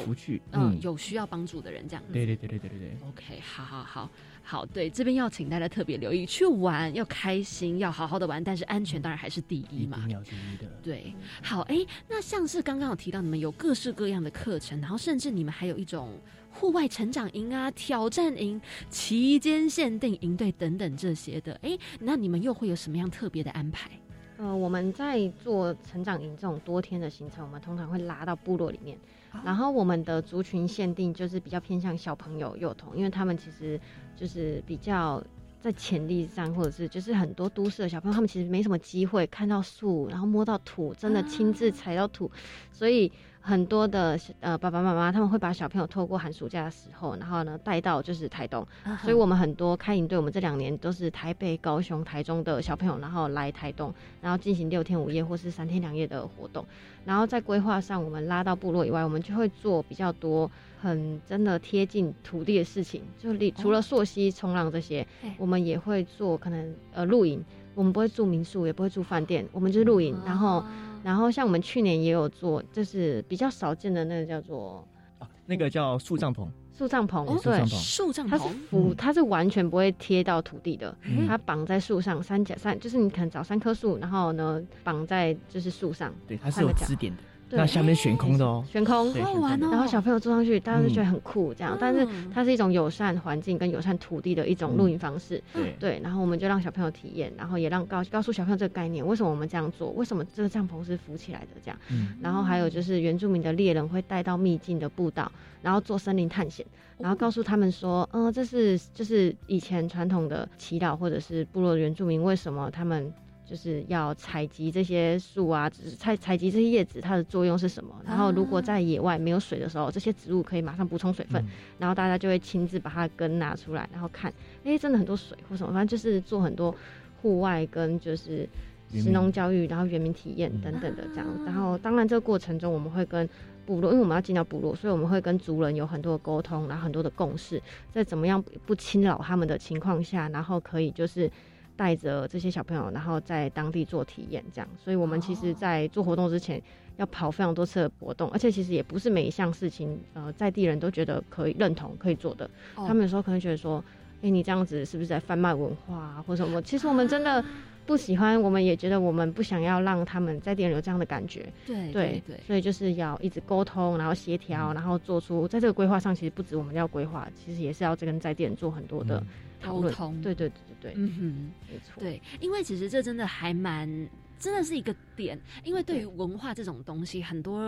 [0.51, 2.03] 嗯，有需要帮助的人这样。
[2.11, 2.97] 对对对对对对对。
[3.07, 4.09] OK，好好好。
[4.47, 10.05] 好，对这边要请大家特别留意，去玩要开心，要好好的玩，但是安全当然还是第一嘛。
[10.05, 10.69] 第一的。
[10.83, 11.77] 对，好，哎，
[12.07, 16.11] 那像是刚刚有提到，你们有各式各样的课程，然后甚至你们还有一种
[16.51, 23.89] 户外成长营啊、挑战营、期间限定营队等等这些的，哎，那你们又会有什么样特别的安排？
[24.37, 28.97] 呃，我们在做成长营这种多天的行程，我们通常会拉到部落里面，
[29.43, 33.79] 然后我们的族群限定就是比较偏向小朋友幼童，因为他们其实
[34.15, 35.23] 就是比较
[35.59, 42.31] 在潜力上，或者是就是很多都市的小朋友，他们其实没什么机会看到树，然后摸到土，真的亲自踩到土，
[42.71, 43.11] 所以。
[43.47, 48.65] 很多的呃爸爸妈妈他们会把小朋友透过寒暑假的时候，然后呢带到就是台东，
[49.03, 56.65] 所以我们很多开营队，我们这两年都是台北、高雄、台中的小朋友，然后来台东，然后进行六天五夜或是三天两夜的活动。
[57.05, 60.49] 然后在规划上，我们拉到部落以外，我们就会做比较多
[60.81, 65.05] 很真的贴近土地的事情，就你除了溯溪、冲浪这些，
[65.37, 70.65] 我们也会做可能呃露营，我们不会住民宿，也不会住饭店，我们就是露营，然后。
[71.05, 74.83] 然后像我们去年也有做，就是比较少见的那个叫做
[75.19, 76.47] 啊，那个叫树帐篷。
[76.75, 80.97] 树帐篷，对，树帐篷，它是扶，它是完全不会贴到土地的，
[81.27, 87.21] 它绑在树上，三角三，就是你可能找三棵树，然后呢绑在就是树上，对，它是有支点的。
[87.51, 89.69] 那下面悬空的哦，悬空，好玩哦。
[89.71, 91.77] 然后小朋友坐上去，大家都觉得很酷，这样。
[91.79, 95.41] 但是它是一种友善环境跟友善土地的一种露营方式，
[95.79, 95.99] 对。
[96.03, 101.77] 然后我们就让小朋友体验，然后也让告告诉小朋友这个概念，为什么我们这样做，为什么这个帐篷是浮起来的这样。
[102.21, 105.31] 然后还有就是原住民的猎人会带到秘境的步道，
[105.61, 106.65] 然后做森林探险，
[106.97, 113.13] 然后告诉他们说，嗯，这是就是以前传统的祈祷或者是部落原住民为什么他们。
[113.47, 117.95] 就是要采集这些树啊，只是采采集这些叶子，它的作用是什么？
[118.03, 121.45] 然后如果在野外没有水的时候，这些植物可以马上补充水分，
[121.77, 124.33] 然后大家就会亲自把它的根拿出来，然后看，
[124.63, 126.75] 哎，真的很多水或什么，反正就是做很多
[127.21, 128.49] 户外跟就是
[128.91, 131.27] 实农教育，然后原民体验等等的这样。
[131.45, 133.29] 然后当然这个过程中我们会跟
[133.65, 141.29] 部落，因为我们要进到部落，所以我们会跟族人有很多的沟通，然后很多的共识，在怎么样不侵扰他们的情况下，然后可以就是。
[141.75, 144.67] 带着这些小朋友，然后在当地做体验，这样。
[144.77, 146.61] 所以我们其实，在做活动之前，
[146.97, 152.49] 要跑非常多次的活动，而且其实也不是每一项事情，呃，在地人都觉得可以认同可以做的。
[152.75, 153.83] 他们有时候可能觉得说，
[154.21, 156.61] 哎，你这样子是不是在贩卖文化或者什么？
[156.61, 157.43] 其实我们真的
[157.85, 161.45] 不喜欢，我们也觉得我们不想要让他们在店里有这样的感觉。
[161.65, 169.23] 对对对，所以就是要一直沟通，然后协调，然后做出在这个规划上，其实不止我们要规划，其实也是要跟在地人做很多的。
[169.63, 174.07] 沟通，对对对对对，嗯哼，没错，对，因为其实这真的还蛮。
[174.39, 177.59] 真的是一个点，因为对于文化这种东西，很多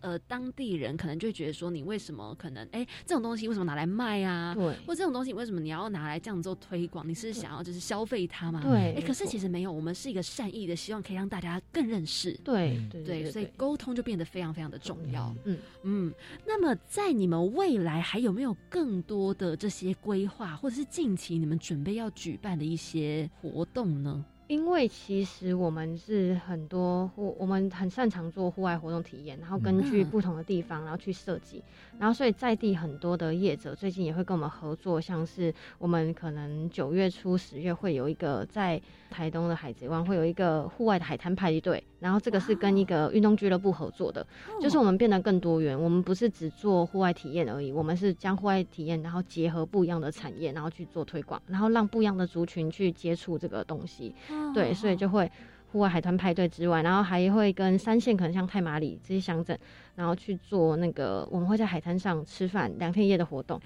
[0.00, 4.54] 呃当地人可能就会觉得说，你为什么可能哎这种东西为什么拿来卖啊？
[4.54, 7.08] 对，或这种东西为什么你要拿来这样做推广？
[7.08, 8.60] 你是想要就是消费它吗？
[8.62, 12.32] 对，哎，可是其实没有，我们是一个善意的，希望可以让大家更认识。
[12.44, 15.34] 对对，所以沟通就变得非常非常的重要。
[15.44, 16.14] 嗯嗯，
[16.46, 24.24] 那么在你们未来还有没有更多的这些规划，或者是近期你们准备要举办的一些活动呢？
[24.50, 31.62] 因为其实我们是很多户，我们很擅长做户外活动体验，然后根据不同的地方，然后去设计，
[32.00, 44.26] 然后所以在地很多的业者最近也会跟我们合作，像是我们可能九月初、十月会有一个在台东的海贼湾会有一个户外的海滩派对，然后这个是跟一个运动俱乐部合作的，
[44.60, 54.12] 就是我们变得更多元，我们不是只做户外体验而已，我们是将户外体验然后结合不一样的产业，然后去做推广，然后让不一样的族群去接触这个东西。
[54.52, 55.30] 对，所以就会
[55.72, 59.56] 户外海滩派对之外，然后还会跟三线可能像太马里这些乡镇，
[59.94, 63.60] 然后去做那个我们会在海滩上吃饭两天一夜的活动，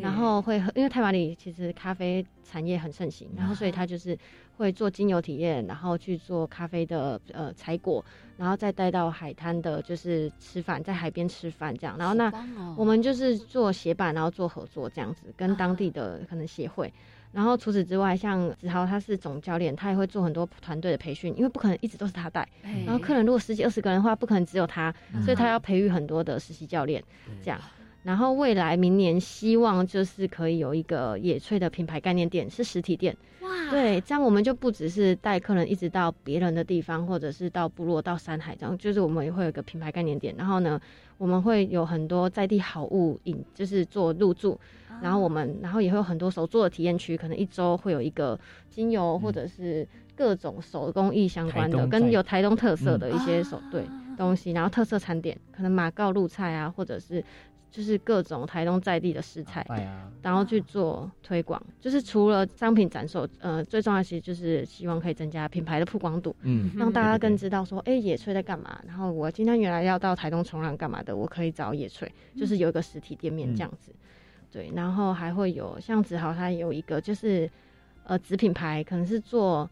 [0.00, 4.16] 然后会因为太马里其实咖啡产业很盛行，然后所以他就是
[4.56, 8.02] 会做精油体验，然后去做咖啡的呃采果，
[8.38, 12.32] 然后再带到海滩的就是吃饭，在海边吃饭这样，然后那
[12.74, 16.90] 我们就是做协办，然后做合作这样子，跟当地的可能协会。
[17.32, 22.46] 然后除此之外，像子豪他是总教练，他也会做很多团队的培训，因为不可能一直都是他带。
[22.84, 24.92] 然后客人如果十几二十个人的话，不可能只有他，
[25.24, 27.02] 所以他要培育很多的实习教练，
[27.42, 27.60] 这样。
[28.02, 33.14] 然后未来明年希望就是可以有一个野炊的品牌概念店，是实体店。
[33.42, 40.34] 哇，对，这样我们就不只是带客人一直到别人的地方，或者是到部落、到山海这样，就是我们也会有一个品牌概念店。
[40.38, 40.80] 然后呢，
[41.18, 44.58] 我们会有很多在地好物引，就是做入驻。
[45.02, 48.38] 然后我们，然后也会有很多手做的体验区，可能一周会有一个
[48.70, 53.84] 精油或者是各种手工艺相关的，跟有台东特色的一些手对
[54.16, 57.22] 东西，然后特色餐点，可能马告露菜啊，或者是。
[57.70, 59.64] 就是各种台东在地的食材，
[60.22, 61.62] 然后去做推广。
[61.80, 68.80] 就是除了商品展售，呃，最重要其实就是希望可以增加品牌的曝光度，嗯，让大家更知道说，哎，野炊在干嘛。
[68.86, 73.92] 然后我今天原来要到台东冲浪干嘛的，我可以找野炊，就是有一个实体店面这样子。
[74.50, 77.48] 对，然后还会有像子豪，他有一个就是
[78.04, 79.70] 呃子品牌，可能是做。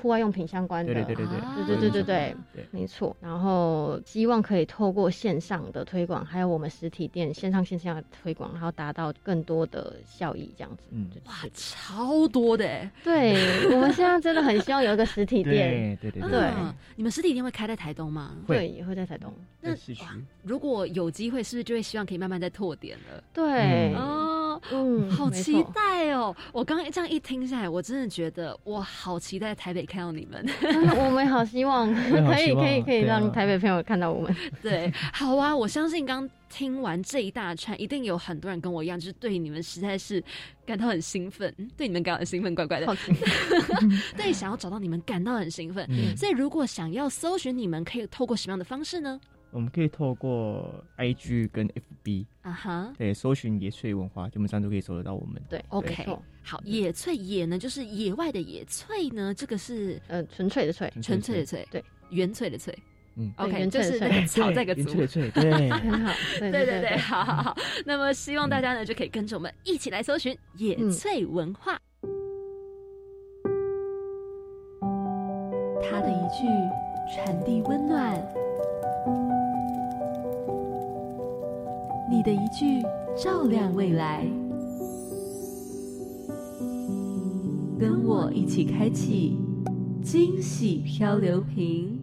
[0.00, 3.16] 户外用品相关的，对对对对对对对对对，没错。
[3.20, 10.82] 然后希望可以透过线上的推广，还有我们实体店线上线下的推广，然后达到更多的效益，这样子。
[10.90, 12.88] 嗯，哇，超多的！
[13.02, 13.34] 对，
[13.70, 15.96] 我们现在真的很希望有一个实体 店。
[16.00, 16.50] 对对对对。
[16.96, 18.36] 你们实体店会开在台东吗？
[18.46, 19.32] 会，也会在台东。
[19.60, 19.70] 那
[20.42, 23.22] 如果有机会，是不是就会希望可以慢慢再拓点了？
[23.32, 23.94] 对。
[24.70, 26.34] 嗯，好期待哦！
[26.52, 30.44] 我刚刚这样一听下来，我真的觉得我好期待台北看到你们。
[30.96, 34.36] 我们好希望 可以可以可以让台北朋友看到我们。
[34.62, 35.56] 对，好啊！
[35.56, 40.22] 我相信刚听完这一大串，一定有很多人跟我一样，就是对你们实在是
[40.66, 42.96] 感到很兴奋，对你们感到很兴奋，怪怪的。
[44.16, 45.88] 对，想要找到你们感到很兴奋。
[46.16, 49.20] 所以，如果想要搜寻你们，可以透过什么样的方式呢？
[49.52, 55.42] 我们可以透过 I G 跟 F B 啊哈，对，搜寻野翠文化，基本上都可以搜得到我们。
[55.48, 56.06] 对，OK，
[56.42, 62.72] 好，野翠野呢，就是野外的野翠呢，这个是呃纯粹的翠，纯粹的翠，对，原翠的翠，
[63.16, 67.56] 嗯，OK，就是那个草这个原翠的翠，对， 很好，对对对，好好好。
[67.84, 71.80] 那么希望大家呢就可以跟着我们一起来搜寻野翠文化。
[75.82, 76.46] 他的一句
[77.14, 78.49] 传递温暖。
[82.10, 82.82] 你的一句
[83.16, 84.26] 照亮未来，
[87.78, 89.36] 跟我一起开启
[90.02, 91.96] 惊喜漂流瓶。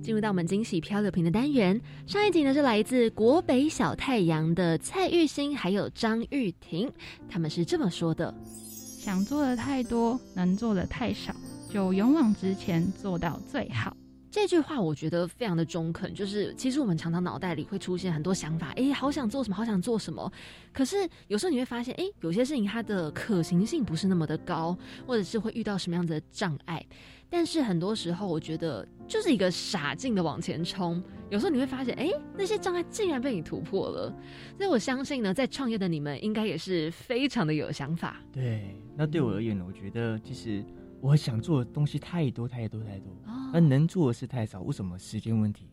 [0.00, 6.88] 进入到我们惊喜漂流瓶的单元，上一集呢是来自国北小太阳的蔡玉兴还有张玉婷，
[7.28, 11.34] 他们是这么说的：想做的太多，能做的太少，
[11.68, 13.96] 就勇往直前，做到最好。
[14.32, 20.32] 这句话我觉得非常的中肯，就是其实我们常常脑袋里会出现很多想法，哎，好想做什么，好想做什么。
[20.72, 24.74] 可是有时候你会发现，哎，有些事情它的可行性不是那么的高，
[25.06, 26.82] 或者是会遇到什么样子的障碍。
[27.28, 31.02] 但是很多时候，我觉得就是一个傻劲的往前冲。
[31.28, 34.10] 有时候你会发现，哎，那些障碍竟然被你突破了。
[34.56, 38.16] 所以我相信呢，在创业的你们应该也是非常的有想法。
[38.32, 40.64] 对，那对我而言呢，我觉得其实。
[41.02, 43.12] 我想做的东西太多太多太多，
[43.52, 45.66] 那能做的事太少，为什么时间问题？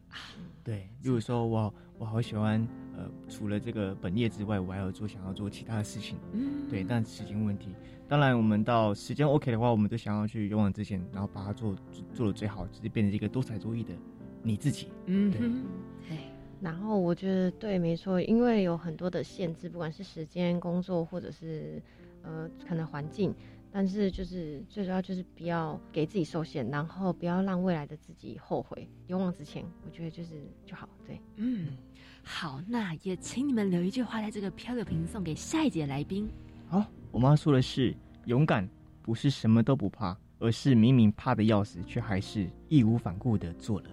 [0.64, 2.68] 对，如果说我我好喜欢，
[2.98, 7.70] 呃，除了这个本业之外，我还要做想要做其他的事情，嗯，对，但时间问题。
[8.08, 11.76] 当然，我们到时间 OK 的话，我们都想要去勇往直前，然后把它做
[12.12, 13.94] 做的最好，就是变成一个多才多艺的
[14.42, 14.88] 你自己。
[15.06, 16.18] 嗯，对。
[16.60, 21.80] 然后我觉得对，没错，因为有很多的限制，不管是时间、工作，或者是
[22.24, 23.32] 呃，可能环境。
[23.72, 29.64] 但是就是最主要就是不要给自己受限，然后不要让未来的自己后悔，勇往直前。
[29.86, 31.78] 我觉得就是就好，对，嗯，
[32.24, 36.28] 好，那也请你们留一句话在这个漂流瓶送给下一节来宾。
[36.68, 37.96] 好，我妈说的是，
[38.26, 38.68] 勇敢
[39.02, 43.90] 不是什么都不怕，而是明明怕的要死，却还是义无反顾的做了。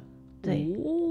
[0.47, 0.64] 对，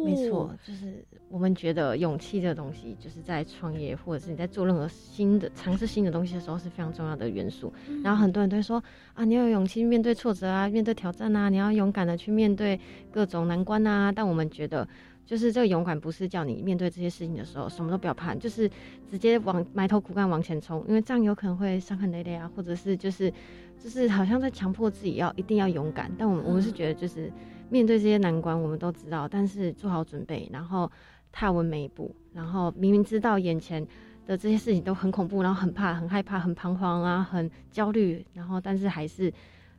[0.05, 7.73] 没错，就是我们觉得勇气这个东西，就是在创业或者是你在做任何新的尝试新的东西的时候是非常重要的元素。
[8.03, 8.81] 然后很多人都会说
[9.13, 12.79] 啊，你要有勇气面对挫折啊，面对挑战啊，你要勇敢的去面对
[13.11, 14.11] 各种难关啊。
[14.11, 14.87] 但我们觉得，
[15.25, 18.69] 就是这个勇敢不是叫你面对这些事情的时候什么都不要怕，就是
[19.09, 23.33] 直接往埋头苦干往前冲，因为这样有可能会伤痕累累啊，或者是就是
[23.77, 26.11] 就是好像在强迫自己要一定要勇敢。
[26.17, 27.31] 但我们我们是觉得就是。
[27.69, 30.91] 面对这些难关，我们都知道，但是做好准备，然后
[31.31, 33.85] 踏稳每一步，然后明明知道眼前
[34.25, 39.33] 的这些事情都很恐怖，然后很怕、很害怕、很彷徨啊，很焦虑，然后但是还是。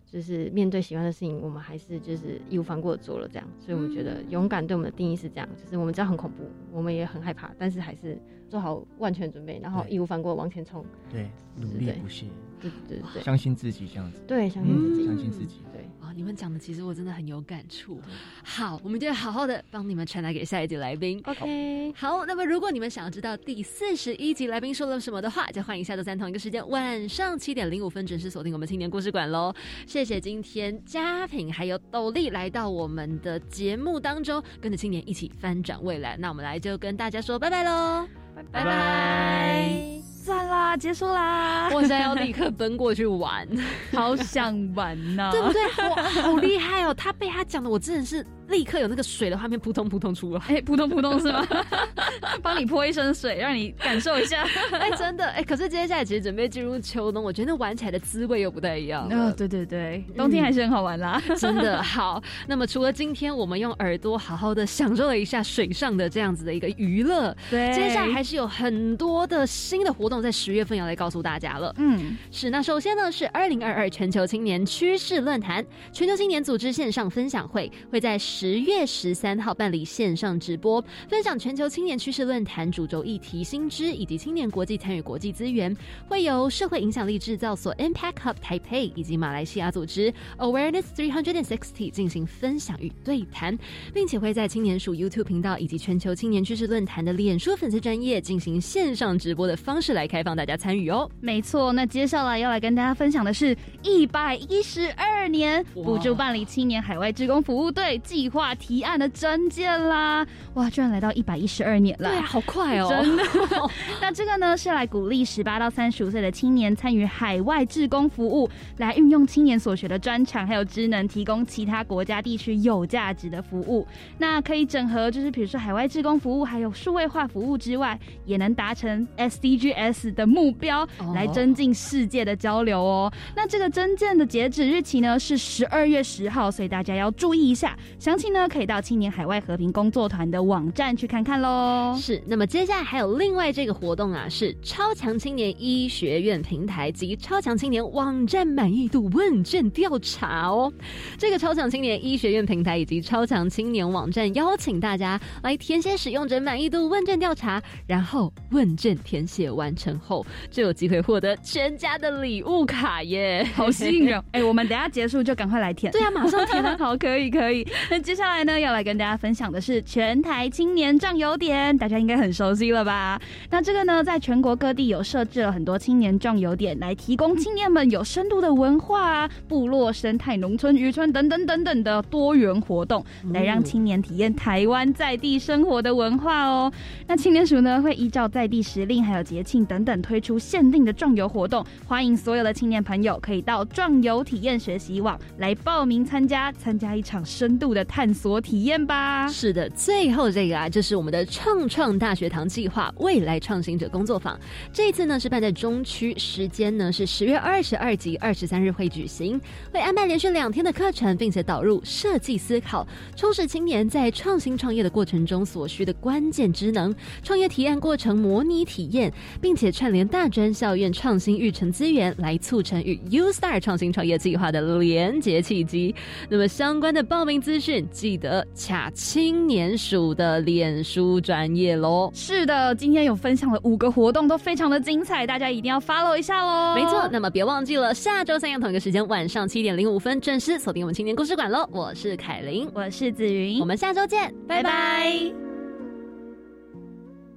[0.08, 8.16] 就是面对喜欢的事情，我们还是就是义无反顾的做了这样，所以我们觉得勇敢对我们的定义是这样，就是我们知道很恐怖，我们也很害怕，但是还是
[8.48, 10.86] 做好万全准备，然后义无反顾往前冲。
[11.10, 12.26] 对，努力不懈。
[12.60, 14.20] 对对对，相信自己这样子。
[14.26, 15.60] 对，相信自己，相信自己。
[15.72, 18.00] 对啊，你们讲的其实我真的很有感触。
[18.42, 21.20] 好，我们就好好的帮你们传达给下一集来宾。
[21.26, 29.54] OK，好，那么如果你们想要知道第四十一集来宾说了什么的话，就欢迎下周三同一个时间晚上七点零五分准时锁定我们青年故事馆喽。
[29.86, 36.16] 谢谢今天嘉品还有斗笠来到我们的节目当中，跟着青年一起翻转未来。
[36.16, 40.15] 那我们来就跟大家说拜拜喽，拜拜。
[40.26, 41.68] 算啦，结束啦！
[41.72, 43.46] 我现在要立刻奔过去玩，
[43.94, 45.62] 好想玩呐，对不对？
[45.88, 46.92] 哇，好厉害哦！
[46.92, 51.46] 他被他讲的，我真的是立刻有那个水的画面，扑通扑通出来，哎，扑通扑通是吗？
[52.42, 54.44] 帮你泼一身水，让你感受一下。
[54.72, 59.08] 哎，真的哎，可是接下来其实准备进入秋冬，我觉得玩起来的滋味又不太一样。
[59.10, 62.22] 哦，对对对，冬天还是很好玩啦， 真的好。
[62.46, 70.16] 那么除了今天我们用耳朵好好的享受了一下水上的这样子的一个娱乐，对，接下来还是有很多的新的活动。
[70.20, 85.74] 在十月份要来告诉大家了，嗯，是那首先呢是二零二二全球青年趋势论坛，全球青年组织线上分享会会在十十月十三号办理线上直播，分享全球青年趋势论坛主轴议题新知以及青年国际参与国际资源，
[86.06, 93.58] 会由社会影响力制造所 Impact Hub Taipei 以及马来西亚组织 Awareness Three Hundred and Sixty 进行分享与对谈，
[93.94, 100.06] 并且会在青年署 YouTube 频道以及全球青年趋势论坛的脸书粉丝专业进行线上直播的方式来。
[100.06, 101.72] 开放大家参与哦，没错。
[101.72, 110.26] 那接下来要来跟大家分享的是一百一十二年补助办理青年海外职工服务队计划提案的征件啦！
[110.54, 113.22] 哇，居然来到一百一十二年了，对啊，好快哦，真的。
[114.00, 118.48] 那这个呢，是来鼓励十八到三十五岁的青年参与海外志工服务，
[118.78, 123.86] 来运用青年所学的专长还有职能，提供其他国家地区有价值的服务。
[124.18, 130.06] 那可以整合，就是比如说海外志工服务还有数位化服务之外，也能达成 SDGs。
[130.14, 133.12] 的目标来增进世界的交流哦。
[133.34, 137.76] 那这个征件的截止日期呢是十二月十号，所以大家要注意一下。
[137.98, 141.94] 详详情呢可以到青年海外和平工作团的网站去看看喽。
[142.00, 150.72] 是，那么接下来还有另外这个活动啊，是超强青年医学院平台及超强青年网站满意度问卷调查哦。
[151.18, 164.24] 这个超强青年医学院平台以及超强青年网站邀请大家来填写使用者满意度问卷调查，然后问卷填写完成后，就有机会获得全家的礼物卡耶，好吸引人！
[164.32, 165.92] 哎，我们等下结束就赶快来填。
[165.92, 166.74] 对啊，马上填啊！
[166.78, 167.66] 好，可以可以。
[167.90, 173.20] 那接下来呢，要来跟大家分享的是全台青年壮游点，大家应该很熟悉了吧？
[173.50, 186.72] 那这个呢，在全国各地有设置了很多青年壮游点，来提供青年们有深度的文化啊、部落生态、农村渔村等等等等的多元活动，来让青年体验台湾在地生活的文化哦。
[187.08, 199.26] 那青年署呢，会依照在地时令还有节庆等等推出限定的壮游活动，欢迎所有的青年朋友可以到壮游体验学习网来报名参加，参加一场深度的探索体验吧。
[199.26, 204.38] 是的，最后这个啊，就是我们的创创大学堂计划未来创新者工作坊。
[204.70, 209.40] 这次呢是办在中区，时间呢是十月二十二及二十三日会举行，
[209.72, 212.86] 会安排连续两天的课程，并且导入设计思考，
[213.16, 225.94] 充实青年在创新创业的过程中所需的关键职能，创业提案过程模拟体验，并且串联大专校院创新育成资源，来促成与 U Star 创新创业计划的连结契机。
[226.28, 232.10] 那么相关的报名资讯，记得卡青年署的脸书专业喽。
[232.14, 236.74] 是的，今天有分享了五个活动，都非常的精彩，大家一定要 follow 一下喽。
[236.74, 241.68] 没错，那么别忘记了，下周三要同一个时间，晚上七点零五分准时锁定我们青年故事馆喽。
[241.72, 245.45] 我是凯琳，我是子云，我们下周见，拜拜。